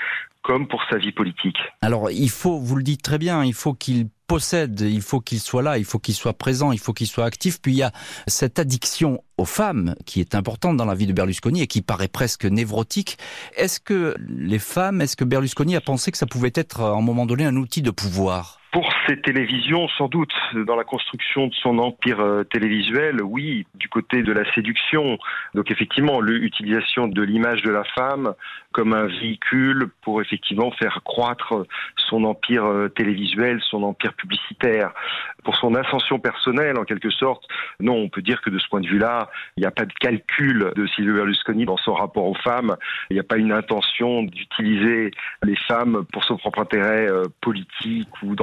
comme 0.44 0.68
pour 0.68 0.82
sa 0.90 0.98
vie 0.98 1.12
politique. 1.12 1.58
Alors 1.82 2.12
il 2.12 2.30
faut, 2.30 2.60
vous 2.60 2.76
le 2.76 2.84
dites 2.84 3.02
très 3.02 3.18
bien, 3.18 3.44
il 3.44 3.54
faut 3.54 3.74
qu'il 3.74 4.10
possède, 4.28 4.82
il 4.82 5.02
faut 5.02 5.22
qu'il 5.22 5.40
soit 5.40 5.62
là, 5.62 5.78
il 5.78 5.86
faut 5.86 6.00
qu'il 6.00 6.14
soit 6.14 6.34
présent, 6.34 6.72
il 6.72 6.80
faut 6.80 6.94
qu'il 6.94 7.08
soit 7.08 7.26
actif. 7.26 7.62
Puis 7.62 7.72
il 7.72 7.78
y 7.78 7.84
a 7.84 7.92
cette 8.28 8.60
addiction 8.60 9.24
aux 9.38 9.46
femmes 9.46 9.96
qui 10.06 10.20
est 10.20 10.36
importante 10.36 10.78
dans 10.78 10.86
la 10.86 10.96
vie 10.96 11.08
de 11.08 11.14
Berlusconi 11.14 11.62
et 11.62 11.68
qui 11.68 11.82
paraît 11.82 12.10
presque 12.10 12.46
névrotique. 12.46 13.18
Est-ce 13.56 13.80
que 13.80 14.16
les 14.28 14.60
femmes, 14.60 15.02
est-ce 15.02 15.16
que 15.16 15.24
Berlusconi 15.24 15.76
a 15.76 15.82
pensé 15.82 16.12
que 16.12 16.18
ça 16.18 16.26
pouvait 16.26 16.54
être 16.56 16.82
à 16.82 16.90
un 16.90 17.02
moment 17.02 17.26
donné 17.26 17.46
un 17.46 17.56
outil 17.56 17.82
de 17.82 17.92
pouvoir? 17.92 18.60
Pour 18.74 18.92
ces 19.08 19.22
télévisions, 19.22 19.88
sans 19.88 20.08
doute, 20.08 20.34
dans 20.56 20.76
la 20.76 20.84
construction 20.84 21.46
de 21.46 21.54
son 21.54 21.78
empire 21.78 22.20
euh, 22.20 22.44
télévisuel, 22.44 23.22
oui, 23.22 23.68
du 23.76 23.88
côté 23.88 24.24
de 24.24 24.34
la 24.34 24.52
séduction. 24.54 25.20
Donc 25.54 25.70
effectivement, 25.70 26.20
l'utilisation 26.20 27.08
de 27.08 27.22
l'image 27.22 27.62
de 27.62 27.70
la 27.70 27.84
femme 27.84 28.34
comme 28.72 28.94
un 28.94 29.06
véhicule 29.06 29.90
pour 30.02 30.22
effectivement 30.22 30.72
faire 30.72 31.02
croître 31.06 31.54
son 32.10 32.24
empire 32.24 32.66
euh, 32.66 32.90
télévisuel, 32.90 33.62
son 33.62 33.84
empire 33.84 34.14
publicitaire. 34.14 34.92
Pour 35.44 35.56
son 35.58 35.76
ascension 35.76 36.20
personnelle, 36.20 36.80
en 36.80 36.84
quelque 36.84 37.12
sorte, 37.12 37.46
non, 37.80 37.96
on 37.96 38.10
peut 38.10 38.24
dire 38.24 38.42
que 38.42 38.50
de 38.50 38.58
ce 38.58 38.68
point 38.68 38.82
de 38.82 38.88
vue-là, 38.88 39.30
il 39.56 39.62
n'y 39.62 39.68
a 39.68 39.72
pas 39.72 39.86
de 39.86 39.94
calcul 39.94 40.72
de 40.76 40.88
Silvio 40.88 41.14
Berlusconi 41.14 41.66
dans 41.66 41.78
son 41.78 41.94
rapport 41.94 42.26
aux 42.26 42.36
femmes. 42.36 42.76
Il 43.12 43.14
n'y 43.14 43.20
a 43.20 43.24
pas 43.24 43.38
une 43.38 43.52
intention 43.52 44.24
d'utiliser 44.24 45.12
les 45.44 45.56
femmes 45.68 46.06
pour 46.12 46.24
son 46.24 46.38
propre 46.38 46.60
intérêt 46.60 47.08
euh, 47.12 47.26
politique 47.42 48.10
ou 48.24 48.36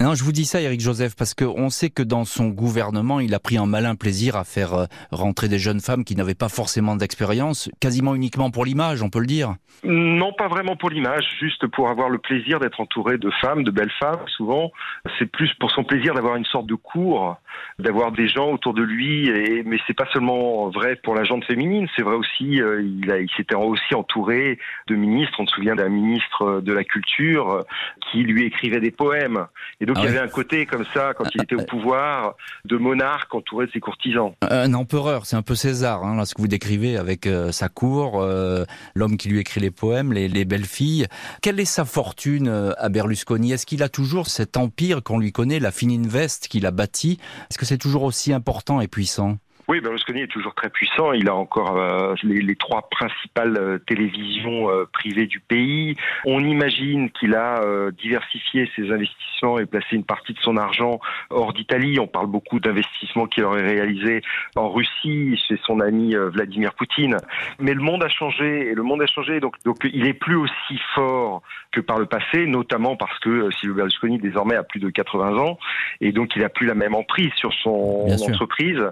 Non, 0.00 0.14
je 0.14 0.24
vous 0.24 0.32
dis 0.32 0.44
ça, 0.44 0.60
Eric 0.60 0.80
Joseph, 0.80 1.14
parce 1.16 1.34
qu'on 1.34 1.70
sait 1.70 1.90
que 1.90 2.02
dans 2.02 2.24
son 2.24 2.48
gouvernement, 2.48 3.20
il 3.20 3.34
a 3.34 3.38
pris 3.38 3.56
un 3.56 3.66
malin 3.66 3.94
plaisir 3.94 4.36
à 4.36 4.44
faire 4.44 4.74
euh, 4.74 4.84
rentrer 5.12 5.48
des 5.48 5.58
jeunes 5.58 5.80
femmes 5.80 6.04
qui 6.04 6.16
n'avaient 6.16 6.34
pas 6.34 6.48
forcément 6.48 6.96
d'expérience, 6.96 7.70
quasiment 7.80 8.14
uniquement 8.14 8.50
pour 8.50 8.64
l'image, 8.64 9.02
on 9.02 9.10
peut 9.10 9.20
le 9.20 9.26
dire. 9.26 9.54
Non, 9.82 10.32
pas 10.32 10.48
vraiment 10.48 10.76
pour 10.76 10.90
l'image, 10.90 11.24
juste 11.40 11.66
pour 11.68 11.88
avoir 11.88 12.08
le 12.08 12.18
plaisir 12.18 12.58
d'être 12.60 12.80
entouré 12.80 13.18
de 13.18 13.30
femmes, 13.40 13.64
de 13.64 13.70
belles 13.70 13.92
femmes, 14.00 14.20
souvent. 14.36 14.70
C'est 15.18 15.30
plus 15.30 15.52
pour 15.60 15.70
son 15.70 15.84
plaisir 15.84 16.14
d'avoir 16.14 16.36
une 16.36 16.44
sorte 16.44 16.66
de 16.66 16.74
cours, 16.74 17.36
d'avoir 17.78 18.12
des 18.12 18.28
gens 18.28 18.50
autour 18.52 18.74
de 18.74 18.82
lui. 18.82 19.28
Et, 19.28 19.62
mais 19.64 19.78
c'est 19.86 19.96
pas 19.96 20.06
seulement 20.12 20.68
vrai 20.70 20.96
pour 20.96 21.14
la 21.14 21.24
gente 21.24 21.44
féminine, 21.44 21.86
c'est 21.96 22.02
vrai 22.02 22.14
aussi, 22.14 22.62
euh, 22.62 22.82
il, 22.82 23.28
s'était 23.36 23.54
aussi 23.54 23.94
entouré 23.94 24.58
de 24.88 24.94
ministres. 24.94 25.34
On 25.38 25.46
se 25.46 25.54
souvient 25.54 25.74
d'un 25.74 25.88
ministre 25.88 26.60
de 26.60 26.72
la 26.72 26.84
Culture 26.84 27.64
qui 28.10 28.22
lui 28.22 28.44
écrivait 28.44 28.80
des 28.80 28.90
poèmes. 28.90 29.33
Et 29.80 29.86
donc 29.86 29.96
ah 29.98 30.02
il 30.02 30.06
y 30.06 30.08
avait 30.08 30.20
un 30.20 30.28
côté 30.28 30.66
comme 30.66 30.84
ça, 30.94 31.14
quand 31.14 31.24
il 31.34 31.42
était 31.42 31.54
au 31.54 31.64
pouvoir, 31.64 32.36
de 32.64 32.76
monarque 32.76 33.34
entouré 33.34 33.66
de 33.66 33.72
ses 33.72 33.80
courtisans. 33.80 34.34
Un 34.42 34.74
empereur, 34.74 35.26
c'est 35.26 35.36
un 35.36 35.42
peu 35.42 35.54
César, 35.54 36.04
hein, 36.04 36.16
là, 36.16 36.24
ce 36.24 36.34
que 36.34 36.40
vous 36.40 36.48
décrivez 36.48 36.96
avec 36.96 37.26
euh, 37.26 37.52
sa 37.52 37.68
cour, 37.68 38.20
euh, 38.20 38.64
l'homme 38.94 39.16
qui 39.16 39.28
lui 39.28 39.38
écrit 39.38 39.60
les 39.60 39.70
poèmes, 39.70 40.12
les, 40.12 40.44
belles 40.44 40.66
filles. 40.66 41.06
Quelle 41.42 41.58
est 41.60 41.64
sa 41.64 41.84
fortune 41.84 42.48
euh, 42.48 42.72
à 42.78 42.88
Berlusconi? 42.88 43.52
Est-ce 43.52 43.66
qu'il 43.66 43.82
a 43.82 43.88
toujours 43.88 44.26
cet 44.26 44.56
empire 44.56 45.02
qu'on 45.02 45.18
lui 45.18 45.32
connaît, 45.32 45.58
la 45.58 45.70
Fininvest 45.70 46.48
qu'il 46.48 46.66
a 46.66 46.70
bâti 46.70 47.18
Est-ce 47.50 47.58
que 47.58 47.64
c'est 47.64 47.78
toujours 47.78 48.02
aussi 48.02 48.32
important 48.32 48.80
et 48.80 48.88
puissant? 48.88 49.38
Oui, 49.66 49.80
Berlusconi 49.80 50.20
est 50.20 50.26
toujours 50.30 50.54
très 50.54 50.68
puissant. 50.68 51.12
Il 51.12 51.28
a 51.28 51.34
encore 51.34 51.78
euh, 51.78 52.14
les, 52.22 52.56
trois 52.56 52.88
principales 52.90 53.56
euh, 53.56 53.78
télévisions 53.78 54.68
euh, 54.68 54.84
privées 54.92 55.26
du 55.26 55.40
pays. 55.40 55.96
On 56.26 56.44
imagine 56.44 57.10
qu'il 57.10 57.34
a 57.34 57.62
diversifié 57.92 58.70
ses 58.76 58.90
investissements 58.90 59.58
et 59.58 59.66
placé 59.66 59.96
une 59.96 60.04
partie 60.04 60.32
de 60.32 60.38
son 60.40 60.56
argent 60.56 61.00
hors 61.30 61.52
d'Italie. 61.52 61.98
On 61.98 62.06
parle 62.06 62.26
beaucoup 62.26 62.60
d'investissements 62.60 63.26
qu'il 63.26 63.44
aurait 63.44 63.62
réalisés 63.62 64.22
en 64.56 64.70
Russie 64.70 65.40
chez 65.48 65.58
son 65.64 65.80
ami 65.80 66.14
Vladimir 66.14 66.74
Poutine. 66.74 67.16
Mais 67.58 67.74
le 67.74 67.80
monde 67.80 68.02
a 68.02 68.08
changé 68.08 68.68
et 68.68 68.74
le 68.74 68.82
monde 68.82 69.02
a 69.02 69.06
changé. 69.06 69.40
Donc, 69.40 69.56
donc 69.64 69.76
il 69.84 70.06
est 70.06 70.14
plus 70.14 70.36
aussi 70.36 70.78
fort 70.94 71.42
que 71.72 71.80
par 71.80 71.98
le 71.98 72.06
passé, 72.06 72.46
notamment 72.46 72.96
parce 72.96 73.18
que 73.20 73.50
Silvio 73.52 73.74
Berlusconi 73.74 74.18
désormais 74.18 74.56
a 74.56 74.62
plus 74.62 74.80
de 74.80 74.90
80 74.90 75.36
ans 75.38 75.58
et 76.00 76.12
donc 76.12 76.36
il 76.36 76.44
a 76.44 76.48
plus 76.48 76.66
la 76.66 76.74
même 76.74 76.94
emprise 76.94 77.32
sur 77.36 77.52
son 77.62 78.06
entreprise. 78.28 78.82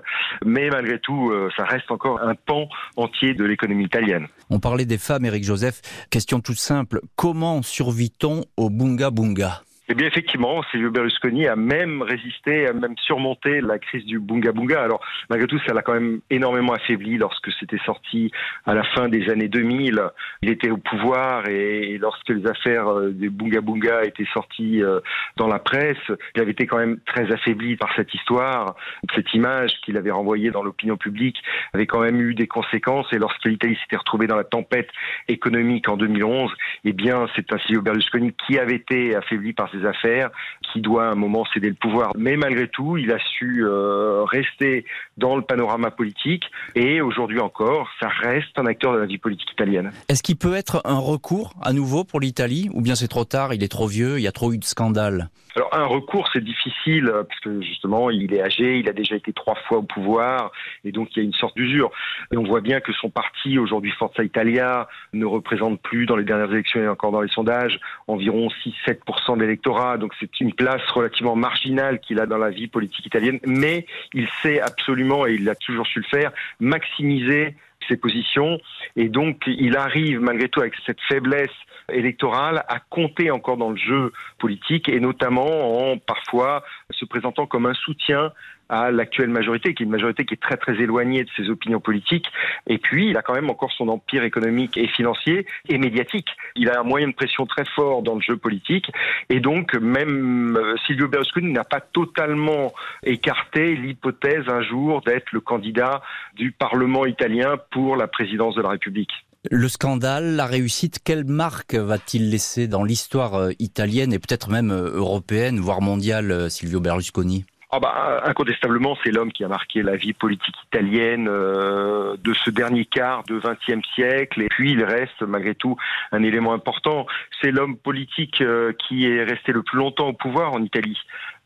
Mais 0.44 0.61
malgré 0.70 0.98
tout, 0.98 1.30
euh, 1.30 1.50
ça 1.56 1.64
reste 1.64 1.90
encore 1.90 2.20
un 2.20 2.34
pan 2.34 2.68
entier 2.96 3.34
de 3.34 3.44
l'économie 3.44 3.84
italienne. 3.84 4.26
On 4.50 4.60
parlait 4.60 4.84
des 4.84 4.98
femmes, 4.98 5.24
Eric 5.24 5.44
Joseph. 5.44 5.80
Question 6.10 6.40
toute 6.40 6.58
simple. 6.58 7.00
Comment 7.16 7.62
survit-on 7.62 8.44
au 8.56 8.70
bunga 8.70 9.10
bunga? 9.10 9.62
Eh 9.92 9.94
bien, 9.94 10.06
effectivement, 10.06 10.62
Silvio 10.70 10.90
Berlusconi 10.90 11.46
a 11.46 11.54
même 11.54 12.00
résisté, 12.00 12.66
a 12.66 12.72
même 12.72 12.96
surmonté 12.96 13.60
la 13.60 13.78
crise 13.78 14.06
du 14.06 14.20
bunga 14.20 14.50
bunga. 14.50 14.82
Alors, 14.82 15.02
malgré 15.28 15.46
tout, 15.46 15.58
ça 15.66 15.74
l'a 15.74 15.82
quand 15.82 15.92
même 15.92 16.20
énormément 16.30 16.72
affaibli 16.72 17.18
lorsque 17.18 17.52
c'était 17.60 17.76
sorti 17.84 18.32
à 18.64 18.72
la 18.72 18.84
fin 18.84 19.10
des 19.10 19.28
années 19.28 19.48
2000. 19.48 20.02
Il 20.40 20.48
était 20.48 20.70
au 20.70 20.78
pouvoir 20.78 21.46
et, 21.46 21.98
lorsque 21.98 22.30
les 22.30 22.46
affaires 22.46 22.88
euh, 22.88 23.10
du 23.10 23.28
bunga 23.28 23.60
bunga 23.60 24.04
étaient 24.04 24.24
sorties 24.32 24.82
euh, 24.82 25.00
dans 25.36 25.46
la 25.46 25.58
presse, 25.58 25.98
il 26.36 26.40
avait 26.40 26.52
été 26.52 26.66
quand 26.66 26.78
même 26.78 26.98
très 27.04 27.30
affaibli 27.30 27.76
par 27.76 27.94
cette 27.94 28.14
histoire. 28.14 28.74
Cette 29.14 29.34
image 29.34 29.72
qu'il 29.84 29.98
avait 29.98 30.10
renvoyée 30.10 30.50
dans 30.50 30.62
l'opinion 30.62 30.96
publique 30.96 31.36
avait 31.74 31.86
quand 31.86 32.00
même 32.00 32.18
eu 32.18 32.34
des 32.34 32.46
conséquences. 32.46 33.12
Et 33.12 33.18
lorsque 33.18 33.44
l'Italie 33.44 33.76
s'était 33.82 33.98
retrouvée 33.98 34.26
dans 34.26 34.36
la 34.36 34.44
tempête 34.44 34.88
économique 35.28 35.86
en 35.90 35.98
2011, 35.98 36.50
eh 36.86 36.94
bien, 36.94 37.26
c'est 37.36 37.52
un 37.52 37.58
Silvio 37.58 37.82
Berlusconi 37.82 38.32
qui 38.46 38.58
avait 38.58 38.76
été 38.76 39.14
affaibli 39.14 39.52
par 39.52 39.70
affaires, 39.86 40.30
qui 40.72 40.80
doit 40.80 41.06
à 41.06 41.10
un 41.10 41.14
moment 41.14 41.44
céder 41.52 41.68
le 41.68 41.74
pouvoir. 41.74 42.12
Mais 42.16 42.36
malgré 42.36 42.68
tout, 42.68 42.96
il 42.96 43.12
a 43.12 43.18
su 43.18 43.64
euh, 43.64 44.24
rester 44.24 44.84
dans 45.16 45.36
le 45.36 45.42
panorama 45.42 45.90
politique 45.90 46.44
et 46.74 47.00
aujourd'hui 47.00 47.40
encore, 47.40 47.88
ça 48.00 48.08
reste 48.08 48.58
un 48.58 48.66
acteur 48.66 48.94
de 48.94 48.98
la 48.98 49.06
vie 49.06 49.18
politique 49.18 49.50
italienne. 49.52 49.92
Est-ce 50.08 50.22
qu'il 50.22 50.36
peut 50.36 50.54
être 50.54 50.80
un 50.84 50.98
recours 50.98 51.54
à 51.62 51.72
nouveau 51.72 52.04
pour 52.04 52.20
l'Italie? 52.20 52.68
Ou 52.72 52.80
bien 52.80 52.94
c'est 52.94 53.08
trop 53.08 53.24
tard, 53.24 53.54
il 53.54 53.62
est 53.62 53.68
trop 53.68 53.86
vieux, 53.86 54.18
il 54.18 54.22
y 54.22 54.28
a 54.28 54.32
trop 54.32 54.52
eu 54.52 54.58
de 54.58 54.64
scandales? 54.64 55.28
Alors 55.54 55.68
un 55.74 55.84
recours 55.84 56.30
c'est 56.32 56.42
difficile 56.42 57.12
parce 57.28 57.40
que 57.40 57.60
justement 57.60 58.08
il 58.08 58.32
est 58.32 58.42
âgé, 58.42 58.78
il 58.78 58.88
a 58.88 58.94
déjà 58.94 59.16
été 59.16 59.34
trois 59.34 59.54
fois 59.68 59.78
au 59.78 59.82
pouvoir 59.82 60.50
et 60.84 60.92
donc 60.92 61.08
il 61.14 61.18
y 61.18 61.20
a 61.20 61.24
une 61.24 61.34
sorte 61.34 61.56
d'usure. 61.56 61.90
Et 62.32 62.38
on 62.38 62.44
voit 62.44 62.62
bien 62.62 62.80
que 62.80 62.92
son 62.94 63.10
parti 63.10 63.58
aujourd'hui 63.58 63.90
Forza 63.98 64.24
Italia 64.24 64.88
ne 65.12 65.26
représente 65.26 65.80
plus 65.82 66.06
dans 66.06 66.16
les 66.16 66.24
dernières 66.24 66.50
élections 66.50 66.80
et 66.80 66.88
encore 66.88 67.12
dans 67.12 67.20
les 67.20 67.28
sondages 67.28 67.78
environ 68.08 68.48
6-7% 68.86 69.36
de 69.36 69.42
l'électorat. 69.42 69.71
Donc 69.98 70.12
c'est 70.20 70.40
une 70.40 70.52
place 70.52 70.82
relativement 70.90 71.36
marginale 71.36 72.00
qu'il 72.00 72.20
a 72.20 72.26
dans 72.26 72.38
la 72.38 72.50
vie 72.50 72.68
politique 72.68 73.06
italienne, 73.06 73.40
mais 73.46 73.86
il 74.12 74.28
sait 74.42 74.60
absolument 74.60 75.26
et 75.26 75.34
il 75.34 75.48
a 75.48 75.54
toujours 75.54 75.86
su 75.86 76.00
le 76.00 76.04
faire 76.04 76.32
maximiser 76.60 77.54
ses 77.88 77.96
positions. 77.96 78.60
Et 78.96 79.08
donc 79.08 79.42
il 79.46 79.76
arrive 79.76 80.20
malgré 80.20 80.48
tout 80.48 80.60
avec 80.60 80.74
cette 80.86 81.00
faiblesse 81.08 81.50
électorale 81.90 82.64
à 82.68 82.78
compter 82.78 83.30
encore 83.30 83.56
dans 83.56 83.70
le 83.70 83.76
jeu 83.76 84.12
politique 84.38 84.88
et 84.88 85.00
notamment 85.00 85.90
en 85.90 85.98
parfois 85.98 86.62
se 86.90 87.04
présentant 87.04 87.46
comme 87.46 87.66
un 87.66 87.74
soutien 87.74 88.32
à 88.68 88.90
l'actuelle 88.90 89.28
majorité, 89.28 89.74
qui 89.74 89.82
est 89.82 89.86
une 89.86 89.92
majorité 89.92 90.24
qui 90.24 90.34
est 90.34 90.40
très 90.40 90.56
très 90.56 90.74
éloignée 90.80 91.24
de 91.24 91.28
ses 91.36 91.50
opinions 91.50 91.80
politiques. 91.80 92.26
Et 92.66 92.78
puis, 92.78 93.10
il 93.10 93.16
a 93.16 93.22
quand 93.22 93.34
même 93.34 93.50
encore 93.50 93.72
son 93.72 93.88
empire 93.88 94.24
économique 94.24 94.76
et 94.76 94.86
financier 94.88 95.46
et 95.68 95.78
médiatique. 95.78 96.28
Il 96.56 96.70
a 96.70 96.80
un 96.80 96.82
moyen 96.82 97.08
de 97.08 97.14
pression 97.14 97.46
très 97.46 97.64
fort 97.64 98.02
dans 98.02 98.14
le 98.14 98.20
jeu 98.20 98.36
politique. 98.36 98.90
Et 99.28 99.40
donc, 99.40 99.74
même 99.74 100.56
euh, 100.56 100.76
Silvio 100.86 101.08
Berlusconi 101.08 101.52
n'a 101.52 101.64
pas 101.64 101.80
totalement 101.80 102.72
écarté 103.02 103.74
l'hypothèse 103.76 104.48
un 104.48 104.62
jour 104.62 105.02
d'être 105.02 105.32
le 105.32 105.40
candidat 105.40 106.02
du 106.34 106.52
Parlement 106.52 107.06
italien 107.06 107.56
pour 107.70 107.96
la 107.96 108.06
présidence 108.06 108.54
de 108.54 108.62
la 108.62 108.70
République. 108.70 109.12
Le 109.50 109.68
scandale, 109.68 110.36
la 110.36 110.46
réussite, 110.46 111.00
quelle 111.02 111.24
marque 111.24 111.74
va-t-il 111.74 112.30
laisser 112.30 112.68
dans 112.68 112.84
l'histoire 112.84 113.34
euh, 113.34 113.50
italienne 113.58 114.12
et 114.12 114.20
peut-être 114.20 114.48
même 114.50 114.70
euh, 114.70 114.92
européenne, 114.94 115.58
voire 115.58 115.82
mondiale, 115.82 116.48
Silvio 116.48 116.80
Berlusconi? 116.80 117.44
Ah 117.74 117.80
bah, 117.80 118.20
incontestablement, 118.26 118.98
c'est 119.02 119.10
l'homme 119.10 119.32
qui 119.32 119.44
a 119.44 119.48
marqué 119.48 119.82
la 119.82 119.96
vie 119.96 120.12
politique 120.12 120.54
italienne 120.66 121.26
euh, 121.26 122.18
de 122.22 122.34
ce 122.34 122.50
dernier 122.50 122.84
quart 122.84 123.24
de 123.24 123.38
XXe 123.38 123.80
siècle. 123.94 124.42
Et 124.42 124.48
puis, 124.48 124.72
il 124.72 124.84
reste 124.84 125.22
malgré 125.22 125.54
tout 125.54 125.78
un 126.12 126.22
élément 126.22 126.52
important. 126.52 127.06
C'est 127.40 127.50
l'homme 127.50 127.78
politique 127.78 128.42
euh, 128.42 128.74
qui 128.74 129.06
est 129.06 129.24
resté 129.24 129.52
le 129.52 129.62
plus 129.62 129.78
longtemps 129.78 130.08
au 130.08 130.12
pouvoir 130.12 130.52
en 130.52 130.62
Italie. 130.62 130.98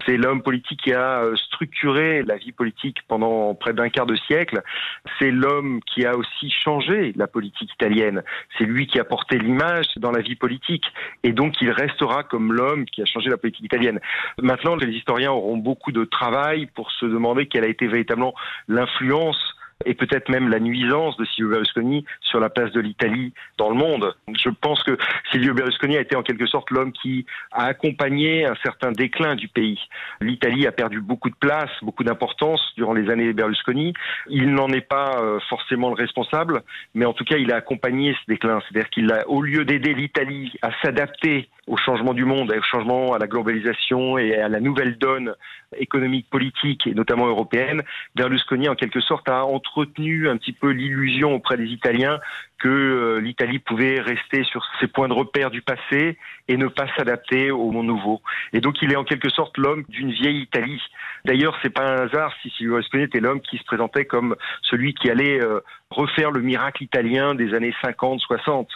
C'est 0.04 0.16
l'homme 0.16 0.42
politique 0.42 0.80
qui 0.82 0.92
a 0.92 1.22
euh, 1.22 1.36
structuré 1.36 2.24
la 2.24 2.36
vie 2.36 2.52
politique 2.52 2.98
pendant 3.06 3.54
près 3.54 3.72
d'un 3.72 3.88
quart 3.88 4.06
de 4.06 4.16
siècle. 4.16 4.62
C'est 5.20 5.30
l'homme 5.30 5.80
qui 5.86 6.04
a 6.04 6.16
aussi 6.16 6.50
changé 6.50 7.12
la 7.14 7.28
politique 7.28 7.72
italienne. 7.72 8.24
C'est 8.58 8.64
lui 8.64 8.88
qui 8.88 8.98
a 8.98 9.04
porté 9.04 9.38
l'image 9.38 9.86
dans 9.96 10.10
la 10.10 10.22
vie 10.22 10.34
politique. 10.34 10.84
Et 11.22 11.30
donc, 11.30 11.54
il 11.60 11.70
restera 11.70 12.24
comme 12.24 12.52
l'homme 12.52 12.84
qui 12.84 13.00
a 13.00 13.06
changé 13.06 13.30
la 13.30 13.36
politique 13.36 13.64
italienne. 13.64 14.00
Maintenant, 14.42 14.74
les 14.74 14.88
historiens 14.88 15.30
auront 15.30 15.56
beaucoup 15.56 15.92
de 15.92 16.04
travail 16.16 16.66
pour 16.74 16.90
se 16.92 17.04
demander 17.04 17.46
quelle 17.46 17.64
a 17.64 17.68
été 17.68 17.86
véritablement 17.86 18.34
l'influence 18.68 19.56
et 19.84 19.94
peut-être 19.94 20.30
même 20.30 20.48
la 20.48 20.58
nuisance 20.58 21.16
de 21.18 21.24
Silvio 21.26 21.50
Berlusconi 21.50 22.04
sur 22.20 22.40
la 22.40 22.48
place 22.48 22.72
de 22.72 22.80
l'Italie 22.80 23.34
dans 23.58 23.68
le 23.68 23.76
monde. 23.76 24.14
Je 24.28 24.48
pense 24.48 24.82
que 24.82 24.96
Silvio 25.30 25.52
Berlusconi 25.52 25.96
a 25.96 26.00
été 26.00 26.16
en 26.16 26.22
quelque 26.22 26.46
sorte 26.46 26.70
l'homme 26.70 26.92
qui 26.92 27.26
a 27.52 27.66
accompagné 27.66 28.46
un 28.46 28.54
certain 28.62 28.92
déclin 28.92 29.34
du 29.36 29.48
pays. 29.48 29.78
L'Italie 30.20 30.66
a 30.66 30.72
perdu 30.72 31.00
beaucoup 31.00 31.28
de 31.28 31.34
place, 31.34 31.70
beaucoup 31.82 32.04
d'importance 32.04 32.60
durant 32.76 32.94
les 32.94 33.10
années 33.10 33.32
Berlusconi. 33.34 33.92
Il 34.30 34.54
n'en 34.54 34.68
est 34.68 34.88
pas 34.88 35.20
euh, 35.20 35.38
forcément 35.50 35.88
le 35.88 35.94
responsable, 35.94 36.62
mais 36.94 37.04
en 37.04 37.12
tout 37.12 37.24
cas, 37.24 37.36
il 37.36 37.52
a 37.52 37.56
accompagné 37.56 38.14
ce 38.14 38.32
déclin. 38.32 38.60
C'est-à-dire 38.62 38.88
qu'il 38.88 39.12
a, 39.12 39.28
au 39.28 39.42
lieu 39.42 39.66
d'aider 39.66 39.92
l'Italie 39.92 40.54
à 40.62 40.70
s'adapter 40.82 41.50
au 41.66 41.76
changement 41.76 42.14
du 42.14 42.24
monde, 42.24 42.52
au 42.56 42.62
changement, 42.62 43.12
à 43.12 43.18
la 43.18 43.26
globalisation 43.26 44.16
et 44.18 44.36
à 44.36 44.48
la 44.48 44.60
nouvelle 44.60 44.96
donne 44.98 45.34
économique, 45.78 46.28
politique 46.30 46.86
et 46.86 46.94
notamment 46.94 47.26
européenne, 47.26 47.82
Berlusconi 48.14 48.68
en 48.68 48.74
quelque 48.74 49.00
sorte 49.00 49.28
a 49.28 49.44
entretenu 49.44 50.28
un 50.28 50.36
petit 50.36 50.52
peu 50.52 50.70
l'illusion 50.70 51.34
auprès 51.34 51.56
des 51.56 51.66
Italiens 51.66 52.18
que 52.58 52.68
euh, 52.68 53.20
l'Italie 53.20 53.58
pouvait 53.58 54.00
rester 54.00 54.44
sur 54.44 54.64
ses 54.80 54.86
points 54.86 55.08
de 55.08 55.12
repère 55.12 55.50
du 55.50 55.62
passé 55.62 56.16
et 56.48 56.56
ne 56.56 56.68
pas 56.68 56.86
s'adapter 56.96 57.50
au 57.50 57.70
monde 57.70 57.86
nouveau. 57.86 58.22
Et 58.52 58.60
donc 58.60 58.80
il 58.82 58.92
est 58.92 58.96
en 58.96 59.04
quelque 59.04 59.28
sorte 59.28 59.58
l'homme 59.58 59.84
d'une 59.88 60.10
vieille 60.10 60.40
Italie. 60.40 60.80
D'ailleurs, 61.24 61.58
c'est 61.62 61.70
pas 61.70 61.86
un 61.86 62.06
hasard 62.06 62.32
si 62.40 62.50
Silvio 62.50 62.74
Berlusconi 62.74 63.02
était 63.02 63.20
l'homme 63.20 63.40
qui 63.40 63.58
se 63.58 63.64
présentait 63.64 64.04
comme 64.04 64.36
celui 64.62 64.94
qui 64.94 65.10
allait 65.10 65.42
euh, 65.42 65.60
refaire 65.90 66.30
le 66.30 66.40
miracle 66.40 66.82
italien 66.82 67.34
des 67.34 67.54
années 67.54 67.74
50, 67.82 68.20
60. 68.20 68.68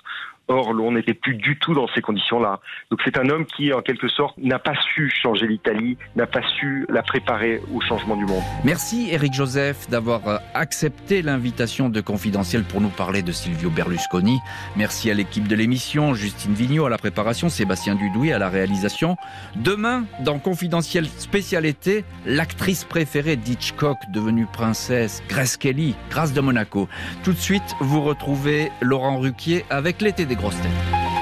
Or, 0.53 0.71
on 0.71 0.91
n'était 0.91 1.15
plus 1.15 1.37
du 1.37 1.57
tout 1.61 1.75
dans 1.75 1.87
ces 1.95 2.01
conditions-là. 2.01 2.59
Donc 2.91 2.99
c'est 3.05 3.17
un 3.17 3.29
homme 3.29 3.47
qui, 3.47 3.73
en 3.73 3.83
quelque 3.83 4.09
sorte, 4.09 4.37
n'a 4.39 4.59
pas 4.59 4.75
su 4.93 5.09
changer 5.09 5.47
l'Italie, 5.47 5.97
n'a 6.17 6.27
pas 6.27 6.43
su 6.59 6.87
la 6.89 7.03
préparer 7.03 7.61
au 7.73 7.81
changement 7.81 8.17
du 8.17 8.27
monde. 8.27 8.43
Merci 8.65 9.11
Eric 9.13 9.33
Joseph 9.33 9.89
d'avoir 9.89 10.27
euh, 10.27 10.39
accepté 10.55 11.23
l'invitation 11.23 11.89
de 11.89 12.01
Confidentiel 12.01 12.65
pour 12.65 12.81
nous 12.81 12.89
parler 12.89 13.23
de 13.23 13.31
Silvio 13.31 13.71
Berlusconi. 13.71 14.41
Merci 14.75 15.09
à 15.09 15.15
l'équipe 15.15 15.47
de 15.47 15.55
l'émission, 15.55 16.15
Justine 16.15 16.53
Vignot 16.53 16.85
à 16.85 16.91
la 16.91 16.99
préparation, 16.99 17.49
Sébastien 17.49 17.95
Dudouis 17.95 18.33
à 18.33 18.41
la 18.41 18.49
réalisation. 18.49 19.17
Demain, 19.55 20.03
dans 20.25 20.41
Confidentiel 20.41 21.07
spécialité, 21.07 22.05
l'actrice 22.27 22.83
préférée 22.83 23.37
d'Hitchcock, 23.37 23.99
devenue 24.13 24.47
princesse, 24.53 25.23
Grace 25.29 25.57
Kelly, 25.57 25.95
Grâce 26.11 26.33
de 26.33 26.41
Monaco. 26.41 26.89
Tout 27.23 27.35
de 27.35 27.39
suite, 27.39 27.77
vous 27.79 28.03
retrouvez 28.03 28.73
Laurent 28.81 29.21
Ruquier 29.21 29.65
avec 29.71 30.01
l'été 30.01 30.27
des 30.27 30.40
Großstädten. 30.41 31.20